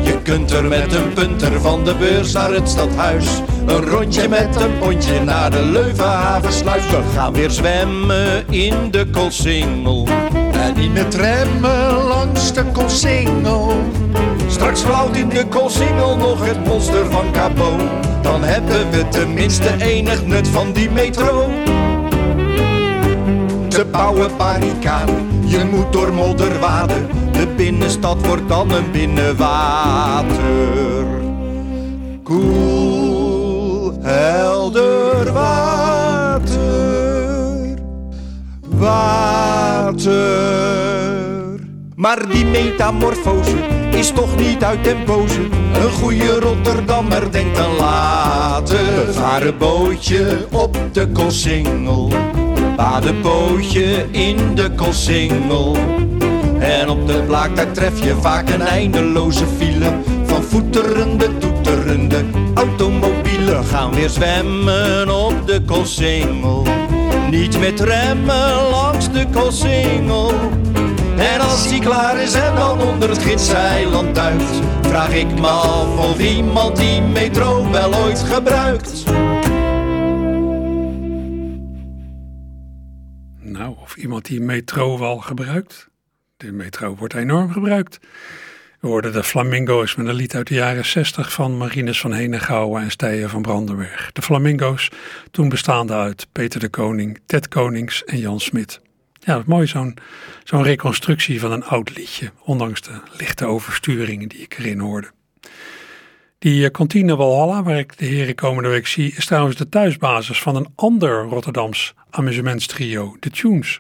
[0.02, 3.26] Je kunt er met een punter van de beurs naar het stadhuis.
[3.66, 6.90] Een rondje met een pontje naar de Leuvenhavensluis.
[6.90, 10.08] We gaan weer zwemmen in de Koolsingel.
[10.52, 13.74] En niet met remmen langs de Koolsingel.
[14.58, 17.76] Straks flauwt in de Koolsingel nog het monster van Cabo.
[18.22, 21.50] Dan hebben we tenminste enig nut van die metro.
[23.70, 27.08] Ze bouwen barricaden, je moet door modder waden.
[27.32, 30.36] De binnenstad wordt dan een binnenwater.
[32.24, 36.58] Koel, helder water,
[38.62, 40.16] water.
[41.96, 45.40] Maar die metamorfose is toch niet uit den boze.
[45.74, 49.14] Een goede Rotterdammer denkt dan later.
[49.14, 52.12] Varen bootje op de Koolsingel.
[52.76, 55.76] Badenbootje in de Koolsingel.
[56.60, 59.92] En op de blaak daar tref je vaak een eindeloze file
[60.24, 62.24] van voeterende, toeterende
[62.54, 63.66] automobielen.
[63.66, 66.66] Gaan weer zwemmen op de Koolsingel.
[67.30, 70.34] Niet met remmen langs de Koolsingel.
[71.18, 76.10] En als die klaar is en dan onder het gidseiland duikt, vraag ik me af
[76.10, 79.04] of iemand die metro wel ooit gebruikt.
[83.40, 85.90] Nou, of iemand die metro wel gebruikt.
[86.38, 88.00] De metro wordt enorm gebruikt.
[88.80, 92.82] We hoorden de Flamingo's met een lied uit de jaren 60 van Marines van Henegouwen
[92.82, 94.12] en Stijen van Brandenberg.
[94.12, 94.92] De Flamingo's,
[95.32, 98.80] toen bestaande uit Peter de Koning, Ted Konings en Jan Smit.
[99.28, 99.68] Ja, dat is mooi,
[100.44, 105.12] zo'n reconstructie van een oud liedje, ondanks de lichte oversturingen die ik erin hoorde.
[106.40, 110.42] Die uh, kantine Walhalla, waar ik de heren komende week zie, is trouwens de thuisbasis
[110.42, 113.80] van een ander Rotterdams amusementstrio, de Tunes.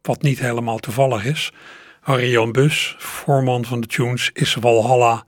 [0.00, 1.52] Wat niet helemaal toevallig is.
[2.00, 5.24] Harry-Jan Bus, voorman van de Tunes, is Walhalla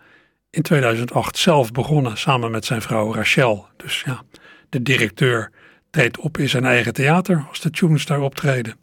[0.50, 3.66] in 2008 zelf begonnen samen met zijn vrouw Rachel.
[3.76, 4.22] Dus ja,
[4.68, 5.50] de directeur
[5.90, 8.82] treedt op in zijn eigen theater als de Tunes daar optreden.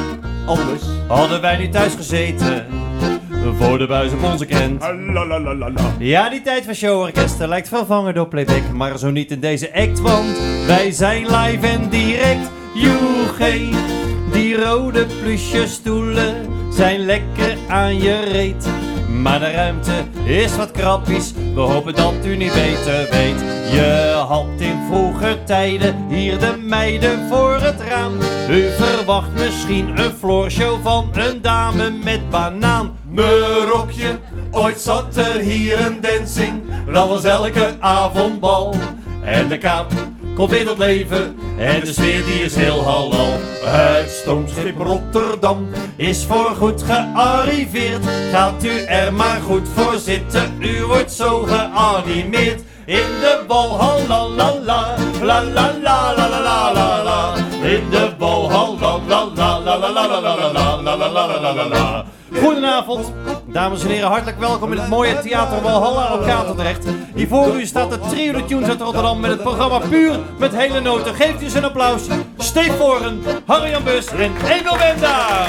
[0.51, 2.65] Anders hadden wij niet thuis gezeten.
[3.57, 4.83] Voor de buis op onze krent.
[5.99, 8.71] Ja, die tijd van showorkesten lijkt vervangen door playback.
[8.73, 10.37] Maar zo niet in deze act, want
[10.67, 12.49] wij zijn live en direct.
[12.73, 13.69] Joegé,
[14.31, 16.35] die rode plusje stoelen
[16.73, 18.69] zijn lekker aan je reet.
[19.21, 23.39] Maar de ruimte is wat krappies, we hopen dat u niet beter weet.
[23.71, 28.13] Je had in vroeger tijden hier de meiden voor het raam.
[28.49, 32.97] U verwacht misschien een floorshow van een dame met banaan.
[33.09, 34.19] Mijn rokje,
[34.51, 36.61] ooit zat er hier een dancing,
[36.93, 38.75] dat was elke avond bal.
[39.23, 39.91] En de kaap
[40.41, 43.33] komt weer tot leven en de sfeer die is heel halal.
[43.63, 48.05] Het stoomschip Rotterdam is voorgoed gearriveerd.
[48.31, 52.61] Gaat u er maar goed voor zitten, u wordt zo geanimeerd.
[52.85, 55.73] In de walhal, la la la, la la
[56.73, 57.35] la la.
[57.61, 60.03] In de walhal, la la la la
[61.53, 62.05] la la.
[62.39, 63.11] Goedenavond,
[63.45, 66.85] dames en heren, hartelijk welkom in het mooie Theater Walhalla op Katendrecht.
[67.15, 70.55] Hier voor u staat de trio de Tunes uit Rotterdam met het programma Puur met
[70.55, 71.15] hele noten.
[71.15, 72.01] Geeft u eens een applaus.
[72.37, 75.47] Steve Voren, Harry-Jan Bus en Emil Wenda.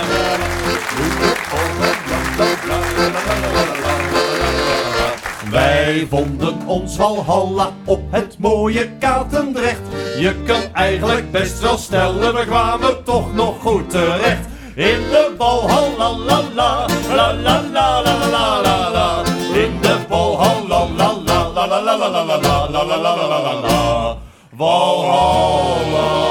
[5.51, 9.81] Wij vonden ons Valhalla op het mooie Katendrecht.
[10.19, 14.51] Je kan eigenlijk best wel stellen, we kwamen toch nog goed terecht.
[14.75, 19.25] In de Valhalla, la la, la la la la la la la.
[19.53, 23.15] In de Valhalla, la la la la la la la la la la la la
[23.15, 24.17] la la la.
[24.53, 26.22] Valhalla.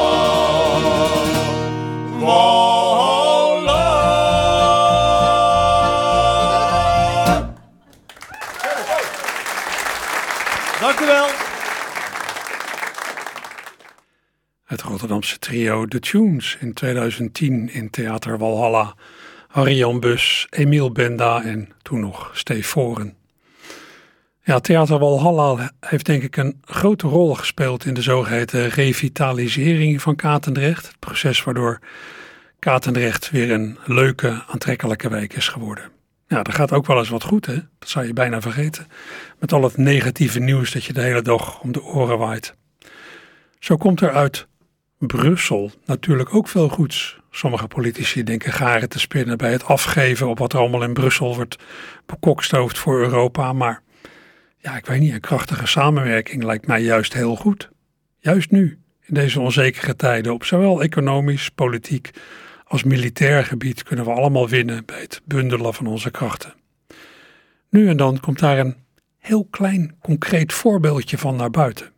[15.12, 18.96] Rotterdamse trio The Tunes in 2010 in Theater Walhalla.
[19.48, 23.16] Harry-Jan Bus, Emiel Benda en toen nog Steve Voren.
[24.44, 30.16] Ja, Theater Walhalla heeft denk ik een grote rol gespeeld in de zogeheten revitalisering van
[30.16, 30.88] Katendrecht.
[30.88, 31.80] Het proces waardoor
[32.60, 35.92] Katendrecht weer een leuke, aantrekkelijke wijk is geworden.
[36.28, 37.56] Ja, er gaat ook wel eens wat goed, hè?
[37.80, 38.88] Dat zou je bijna vergeten.
[39.40, 42.56] Met al het negatieve nieuws dat je de hele dag om de oren waait.
[43.60, 44.50] Zo komt er uit
[45.08, 47.20] Brussel natuurlijk ook veel goeds.
[47.32, 51.36] Sommige politici denken garen te spinnen bij het afgeven op wat er allemaal in Brussel
[51.36, 51.56] wordt
[52.06, 53.54] bekokstoofd voor Europa.
[53.54, 53.82] Maar
[54.58, 57.70] ja, ik weet niet, een krachtige samenwerking lijkt mij juist heel goed.
[58.20, 62.12] Juist nu, in deze onzekere tijden, op zowel economisch, politiek
[62.64, 66.54] als militair gebied kunnen we allemaal winnen bij het bundelen van onze krachten.
[67.70, 68.76] Nu en dan komt daar een
[69.18, 71.92] heel klein concreet voorbeeldje van naar buiten.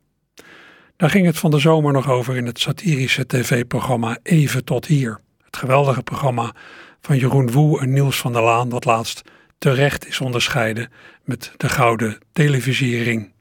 [1.03, 5.19] Daar ging het van de zomer nog over in het satirische tv-programma Even tot hier.
[5.45, 6.53] Het geweldige programma
[7.01, 9.21] van Jeroen Woe en Niels van der Laan, dat laatst
[9.57, 10.91] terecht is onderscheiden
[11.23, 13.31] met de Gouden Televisiering.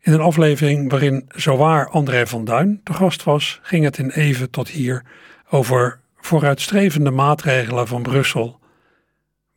[0.00, 4.50] In een aflevering waarin zowaar André van Duin te gast was, ging het in Even
[4.50, 5.04] tot hier
[5.50, 8.60] over vooruitstrevende maatregelen van Brussel,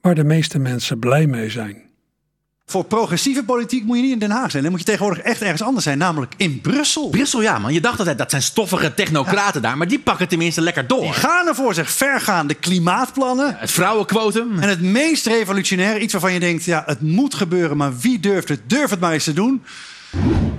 [0.01, 1.88] waar de meeste mensen blij mee zijn.
[2.69, 4.63] Voor progressieve politiek moet je niet in Den Haag zijn.
[4.63, 7.09] Dan moet je tegenwoordig echt ergens anders zijn, namelijk in Brussel.
[7.09, 7.73] Brussel, ja man.
[7.73, 9.77] Je dacht altijd, dat zijn stoffige technocraten daar.
[9.77, 11.01] Maar die pakken tenminste lekker door.
[11.01, 11.91] Die gaan ervoor, zeg.
[11.91, 13.55] Vergaande klimaatplannen.
[13.57, 14.59] Het vrouwenquotum.
[14.59, 16.63] En het meest revolutionair, iets waarvan je denkt...
[16.63, 18.59] ja, het moet gebeuren, maar wie durft het?
[18.67, 19.63] Durf het maar eens te doen.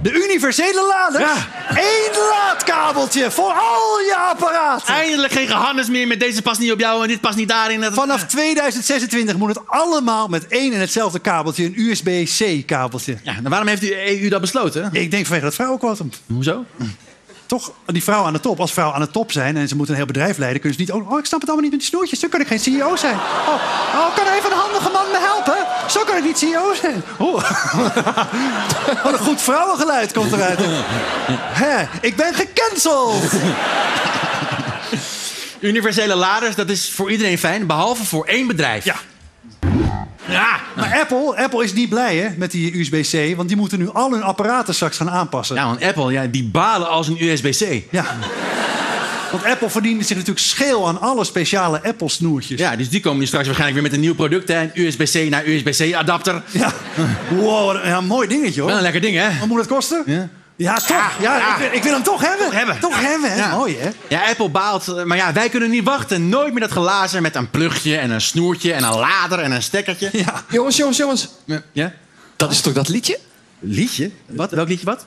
[0.02, 1.20] De universele lader.
[1.20, 1.34] Ja.
[1.70, 4.94] Eén laadkabeltje voor al je apparaten.
[4.94, 7.80] Eindelijk geen gehannes meer met deze past niet op jou en dit past niet daarin.
[7.80, 11.64] Dat- Vanaf 2026 moet het allemaal met één en hetzelfde kabeltje.
[11.64, 13.16] Een USB-C kabeltje.
[13.22, 14.88] Ja, waarom heeft de EU dat besloten?
[14.92, 16.10] Ik denk vanwege dat vrouwenquotum.
[16.26, 16.64] Hoezo?
[17.50, 18.60] Toch, die vrouwen aan de top.
[18.60, 20.60] Als vrouwen aan de top zijn en ze moeten een heel bedrijf leiden...
[20.60, 21.02] kunnen ze niet...
[21.02, 22.20] Oh, ik snap het allemaal niet met die snoertjes.
[22.20, 23.14] Zo kan ik geen CEO zijn.
[23.14, 23.54] Oh,
[23.94, 25.90] oh kan even een handige man me helpen?
[25.90, 27.02] Zo kan ik niet CEO zijn.
[27.18, 27.34] Oh.
[29.04, 30.58] Wat een goed vrouwengeluid komt eruit.
[31.32, 33.32] Hè, ik ben gecanceld.
[35.60, 38.84] Universele laders, dat is voor iedereen fijn, behalve voor één bedrijf.
[38.84, 38.96] Ja.
[40.30, 43.36] Ja, Maar Apple, Apple is niet blij hè, met die USB-C...
[43.36, 45.56] want die moeten nu al hun apparaten straks gaan aanpassen.
[45.56, 47.82] ja want Apple, ja, die balen als een USB-C.
[47.90, 48.04] Ja.
[49.30, 52.60] Want Apple verdiende zich natuurlijk scheel aan alle speciale Apple-snoertjes.
[52.60, 54.60] Ja, dus die komen nu straks waarschijnlijk weer met een nieuw product, hè?
[54.60, 56.42] Een USB-C naar USB-C adapter.
[56.50, 56.72] Ja.
[57.40, 58.68] Wow, een, ja, mooi dingetje hoor.
[58.68, 59.38] Wel een lekker ding, hè?
[59.38, 60.02] Wat moet het kosten?
[60.06, 60.28] Ja.
[60.62, 61.12] Ja, toch.
[61.20, 61.52] Ja, ja.
[61.52, 62.46] Ik, wil, ik wil hem toch hebben.
[62.46, 62.78] Toch hebben.
[62.80, 63.56] Toch hebben, hè?
[63.56, 63.90] Mooi, hè?
[64.08, 66.28] Ja, Apple baalt, eh, maar ja, wij kunnen niet wachten.
[66.28, 69.62] Nooit meer dat glazen met een plugje en een snoertje en een lader en een
[69.62, 70.08] stekkertje.
[70.12, 70.44] Ja.
[70.48, 71.28] Jongens, jongens, jongens.
[71.72, 71.92] Ja?
[72.36, 73.18] Dat is toch dat liedje?
[73.58, 74.10] Liedje?
[74.26, 74.50] Wat?
[74.50, 75.06] Welk liedje wat?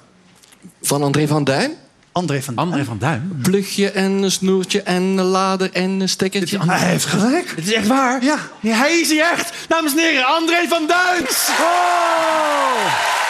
[0.81, 1.71] Van André van Duin?
[2.11, 3.39] André van André van Duin.
[3.41, 6.59] Plugje en een snoertje en een lader en een stekkertje.
[6.65, 7.53] Hij heeft gelijk.
[7.55, 8.23] Het is echt waar?
[8.23, 8.37] Ja.
[8.59, 9.53] Ja, hij is hier echt.
[9.67, 11.49] Dames en heren, André van Duins.
[11.59, 13.22] Oh!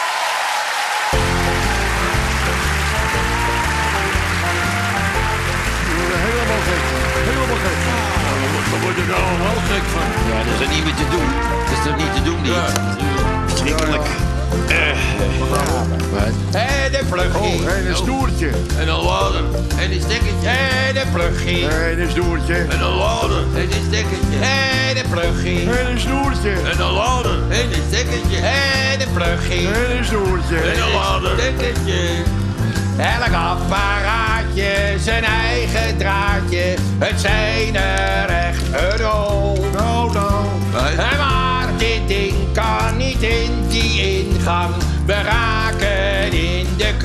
[9.44, 10.08] Wel gek van.
[10.30, 11.30] Ja, dat is er niet meer te doen.
[11.66, 13.58] Dat is toch niet te doen, niet?
[13.58, 14.08] Schrikkelijk.
[16.52, 17.62] Hé, de pluggie.
[17.62, 18.50] Oh, en een snoertje.
[18.80, 19.44] En een lader.
[19.78, 20.48] En een stekkertje.
[20.48, 21.68] Hé, de pluggie.
[21.68, 22.56] En een snoertje.
[22.56, 23.44] En een lader.
[23.56, 24.38] En een stekkertje.
[24.40, 25.70] Hé, de pluggie.
[25.70, 26.52] En een snoertje.
[26.52, 27.38] En een lader.
[27.50, 28.38] En een stekkertje.
[28.42, 29.68] Hé, de pluggie.
[29.68, 30.58] En een snoertje.
[30.58, 31.32] En een lader.
[31.40, 32.02] Stekkertje.
[32.98, 36.76] Elk apparaatje zijn eigen draadje.
[37.06, 39.72] Het zijn er echt een hoop.
[39.72, 40.46] Nou, nou.
[41.18, 44.76] Maar dit ding kan niet in die ingang.
[45.06, 45.84] We raken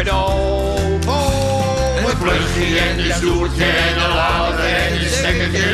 [0.02, 1.06] knoop.
[1.06, 5.64] Oh, een plugje en een stoertje en een lader en een stekkertje.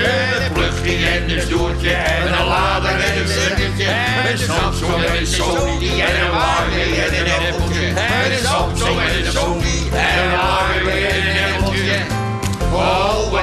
[0.45, 3.87] Een plugje en een stoertje en een lader en een stekkertje.
[4.31, 7.87] Een Samsung en een Sony en een Huawei en een appeltje.
[7.87, 9.24] En een Samsung en een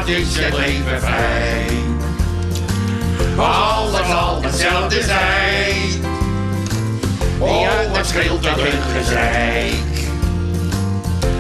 [0.02, 2.02] wat is het leven fijn.
[3.38, 6.06] Alles zal hetzelfde zijn.
[7.40, 10.10] Oh, wat scheelt dat een gezeik.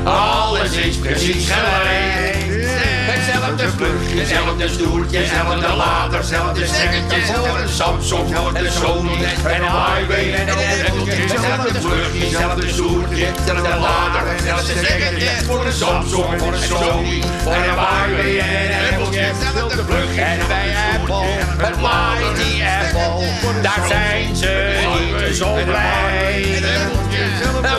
[0.03, 2.30] Alles is precies gelijk.
[3.51, 10.33] Hetzelfde plugje, hetzelfde stoeltje, hetzelfde lader, hetzelfde stekkertje, hetzelfde Samsung, hetzelfde Sony en een highway
[10.33, 10.53] en een
[10.87, 11.11] appeltje.
[11.11, 17.53] Hetzelfde plugje, hetzelfde stoeltje, hetzelfde lader, hetzelfde stekkertje voor een Samsung, voor een Sony, voor
[17.53, 19.19] een highway en een appeltje.
[19.19, 21.25] Hetzelfde plugje en bij Apple,
[21.65, 24.73] het Mighty Apple, daar zijn ze
[25.27, 27.10] niet zo blij.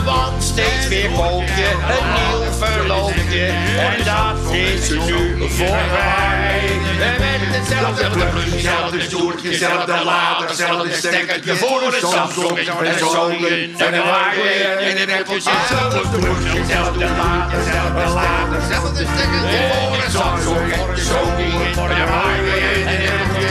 [0.05, 3.47] Want steeds weer koop je een nieuw verloofje
[3.79, 6.61] en dat is nu voorbij.
[7.01, 13.71] En met hetzelfde plugje, hetzelfde stoeltje, hetzelfde lader, hetzelfde stekkertje voor een Samsung en Sony
[13.77, 15.35] en een Huawei en een Apple.
[15.35, 21.91] Hetzelfde plugje, hetzelfde lader, hetzelfde lader, hetzelfde stekkertje voor een Samsung en een Sony en
[21.91, 23.51] een Huawei en een Apple.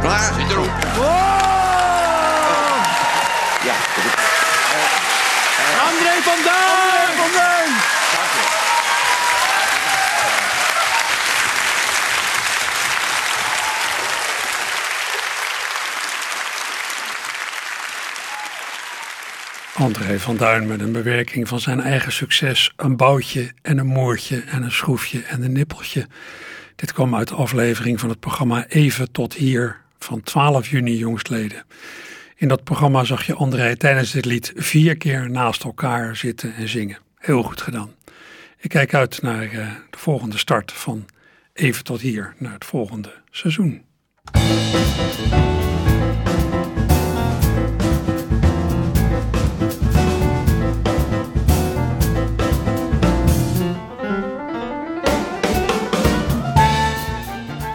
[0.00, 1.43] Klaar, zit erop.
[19.84, 22.72] André van Duin met een bewerking van zijn eigen succes.
[22.76, 26.06] Een boutje en een moertje en een schroefje en een nippeltje.
[26.76, 31.64] Dit kwam uit de aflevering van het programma Even tot hier van 12 juni jongstleden.
[32.36, 36.68] In dat programma zag je André tijdens dit lied vier keer naast elkaar zitten en
[36.68, 37.03] zingen.
[37.24, 37.94] Heel goed gedaan.
[38.58, 41.06] Ik kijk uit naar eh, de volgende start van
[41.52, 43.84] Even tot hier, naar het volgende seizoen.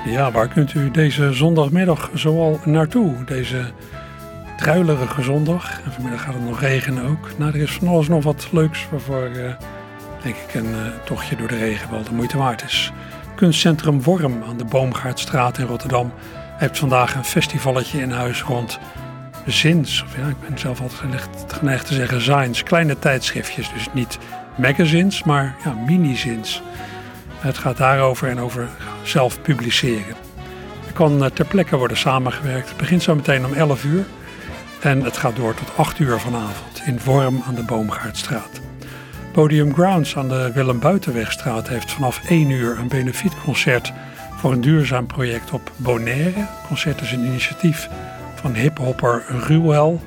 [0.06, 3.24] Ja, waar kunt u deze zondagmiddag zoal naartoe?
[3.24, 3.72] Deze
[4.60, 5.82] druilerige zondag.
[5.86, 7.30] En vanmiddag gaat het nog regenen ook.
[7.38, 9.53] Nou, er is van alles nog wat leuks waarvoor, eh,
[10.24, 12.91] denk ik, een eh, tochtje door de regen wel de moeite waard is.
[13.36, 16.14] Kunstcentrum Worm aan de Boomgaardstraat in Rotterdam
[16.57, 18.80] heeft vandaag een festivalletje in huis rond
[19.45, 20.03] zins.
[20.03, 21.01] Of ja, ik ben zelf altijd
[21.47, 22.64] geneigd, te zeggen zines.
[22.64, 24.18] Kleine tijdschriftjes, dus niet
[24.57, 26.62] magazines, maar ja, mini-zins.
[27.38, 28.68] Het gaat daarover en over
[29.03, 30.16] zelf publiceren.
[30.88, 32.70] Er kan eh, ter plekke worden samengewerkt.
[32.70, 34.05] Het begint zo meteen om 11 uur.
[34.80, 38.61] En het gaat door tot 8 uur vanavond in Worm aan de Boomgaardstraat.
[39.32, 43.93] Podium Grounds aan de Willem Buitenwegstraat heeft vanaf 1 uur een benefietconcert
[44.36, 46.45] voor een duurzaam project op Bonaire.
[46.67, 47.89] Concert is een initiatief
[48.36, 50.01] van hiphopper Ruel.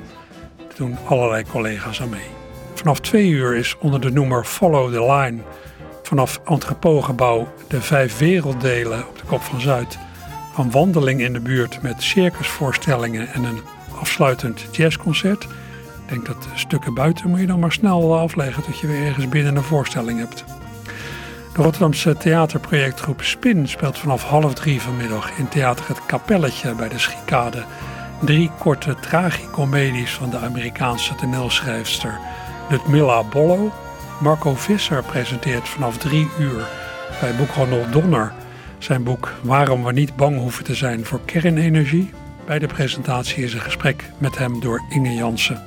[0.57, 2.29] Daar doen allerlei collega's aan mee.
[2.73, 5.41] Vanaf 2 uur is onder de noemer Follow the Line
[6.03, 9.97] vanaf Entrepotgebouw de Vijf Werelddelen op de Kop van Zuid
[10.57, 13.61] een wandeling in de buurt met circusvoorstellingen en een
[14.03, 15.43] afsluitend jazzconcert.
[15.43, 15.49] Ik
[16.05, 19.55] denk dat stukken buiten moet je dan maar snel afleggen tot je weer ergens binnen
[19.55, 20.43] een voorstelling hebt.
[21.53, 26.99] De Rotterdamse theaterprojectgroep Spin speelt vanaf half drie vanmiddag in theater Het Kapelletje bij de
[26.99, 27.63] Schikade
[28.21, 32.19] drie korte tragicomedies van de Amerikaanse toneelschrijfster
[32.69, 33.71] Ludmilla Bollo.
[34.21, 36.67] Marco Visser presenteert vanaf drie uur
[37.21, 38.33] bij boekhandel Donner
[38.77, 42.11] zijn boek Waarom we niet bang hoeven te zijn voor kernenergie.
[42.45, 45.63] Bij de presentatie is een gesprek met hem door Inge Jansen.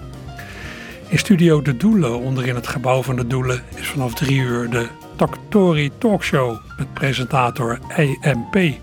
[1.09, 4.89] In studio De Doelen, onderin het gebouw van De Doelen, is vanaf drie uur de
[5.17, 8.79] Taktori Talkshow met presentator EMP.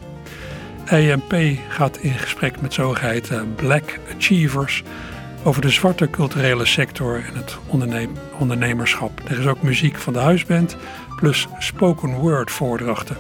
[0.86, 4.84] EMP gaat in gesprek met zogeheten Black Achievers
[5.44, 7.58] over de zwarte culturele sector en het
[8.38, 9.22] ondernemerschap.
[9.30, 10.78] Er is ook muziek van de huisband,
[11.16, 13.18] plus spoken word voordrachten.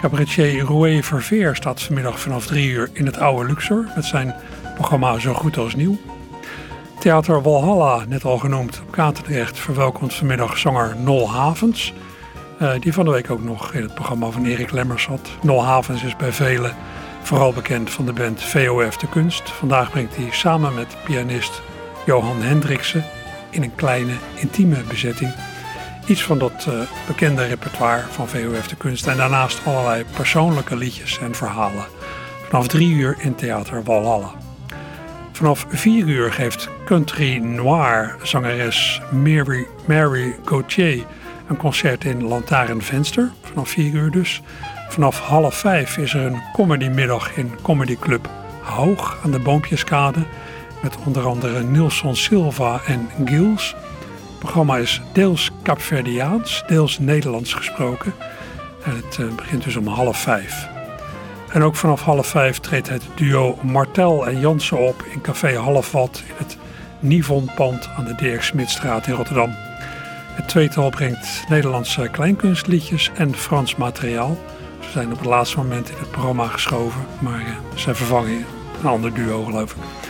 [0.00, 4.34] Cabaretier Roué Verveer staat vanmiddag vanaf drie uur in het oude Luxor met zijn
[4.74, 5.96] programma Zo Goed Als Nieuw.
[6.98, 11.92] Theater Walhalla, net al genoemd op Katendrecht, verwelkomt vanmiddag zanger Nol Havens.
[12.58, 15.30] eh, die van de week ook nog in het programma van Erik Lemmers zat.
[15.42, 16.76] Nol Havens is bij velen
[17.22, 19.50] vooral bekend van de band VOF de Kunst.
[19.50, 21.62] Vandaag brengt hij samen met pianist
[22.06, 23.04] Johan Hendriksen
[23.50, 25.32] in een kleine, intieme bezetting
[26.08, 26.74] iets van dat eh,
[27.06, 29.06] bekende repertoire van VOF de Kunst.
[29.06, 31.84] En daarnaast allerlei persoonlijke liedjes en verhalen.
[32.48, 34.30] Vanaf drie uur in Theater Walhalla.
[35.32, 41.04] Vanaf 4 uur geeft country noir zangeres Mary, Mary Gauthier
[41.48, 43.30] een concert in Lantaarnvenster.
[43.42, 44.42] Vanaf 4 uur dus.
[44.88, 48.28] Vanaf half 5 is er een comedymiddag in Comedy Club
[48.62, 50.20] Hoog aan de Boompjeskade.
[50.82, 53.74] Met onder andere Nilsson Silva en Gils.
[54.28, 58.14] Het programma is deels Capverdiaans, deels Nederlands gesproken.
[58.84, 60.68] En het eh, begint dus om half vijf.
[61.52, 66.22] En ook vanaf half vijf treedt het duo Martel en Jansen op in Café Halfwat
[66.26, 66.56] in het
[67.00, 69.50] Nivonpand aan de Dirk Smitstraat in Rotterdam.
[70.34, 74.38] Het tweetal brengt Nederlandse kleinkunstliedjes en Frans materiaal.
[74.80, 78.44] Ze zijn op het laatste moment in het programma geschoven, maar uh, ze vervangen
[78.80, 80.07] een ander duo geloof ik.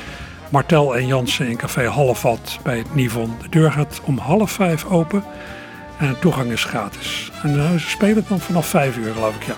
[0.51, 3.35] Martel en Jansen in Café Halfvat bij het Nivon.
[3.43, 5.25] De deur gaat om half vijf open
[5.99, 7.31] en toegang is gratis.
[7.43, 9.55] En ze spelen dan vanaf vijf uur geloof ik, ja.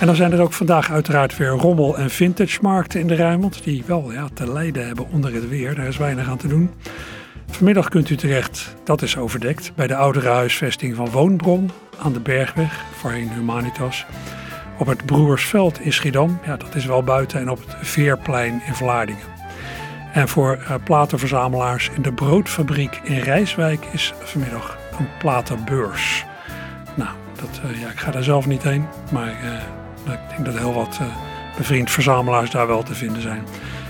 [0.00, 3.64] En dan zijn er ook vandaag uiteraard weer rommel- en vintage markten in de Rijnmond.
[3.64, 5.74] Die wel ja, te lijden hebben onder het weer.
[5.74, 6.70] Daar is weinig aan te doen.
[7.50, 12.20] Vanmiddag kunt u terecht, dat is overdekt, bij de oudere huisvesting van Woonbron aan de
[12.20, 14.06] Bergweg, voorheen Humanitas.
[14.78, 18.74] Op het Broersveld in Schiedam, ja, dat is wel buiten, en op het Veerplein in
[18.74, 19.31] Vlaardingen.
[20.12, 26.24] En voor uh, platenverzamelaars in de broodfabriek in Rijswijk is vanmiddag een platenbeurs.
[26.94, 30.58] Nou, dat, uh, ja, ik ga daar zelf niet heen, maar uh, ik denk dat
[30.58, 31.00] heel wat
[31.56, 33.44] bevriend verzamelaars daar wel te vinden zijn.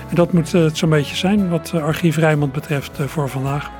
[0.08, 3.70] En dat moet het zo'n beetje zijn wat Archief Rijnmond betreft voor vandaag.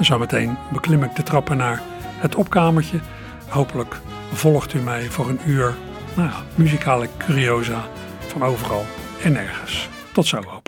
[0.00, 1.80] Zometeen beklim ik de trappen naar
[2.18, 2.98] het opkamertje.
[3.48, 4.00] Hopelijk
[4.32, 5.74] volgt u mij voor een uur
[6.14, 7.84] nou muzikale curiosa
[8.26, 8.84] van overal
[9.22, 9.88] en nergens.
[10.12, 10.61] Tot zo.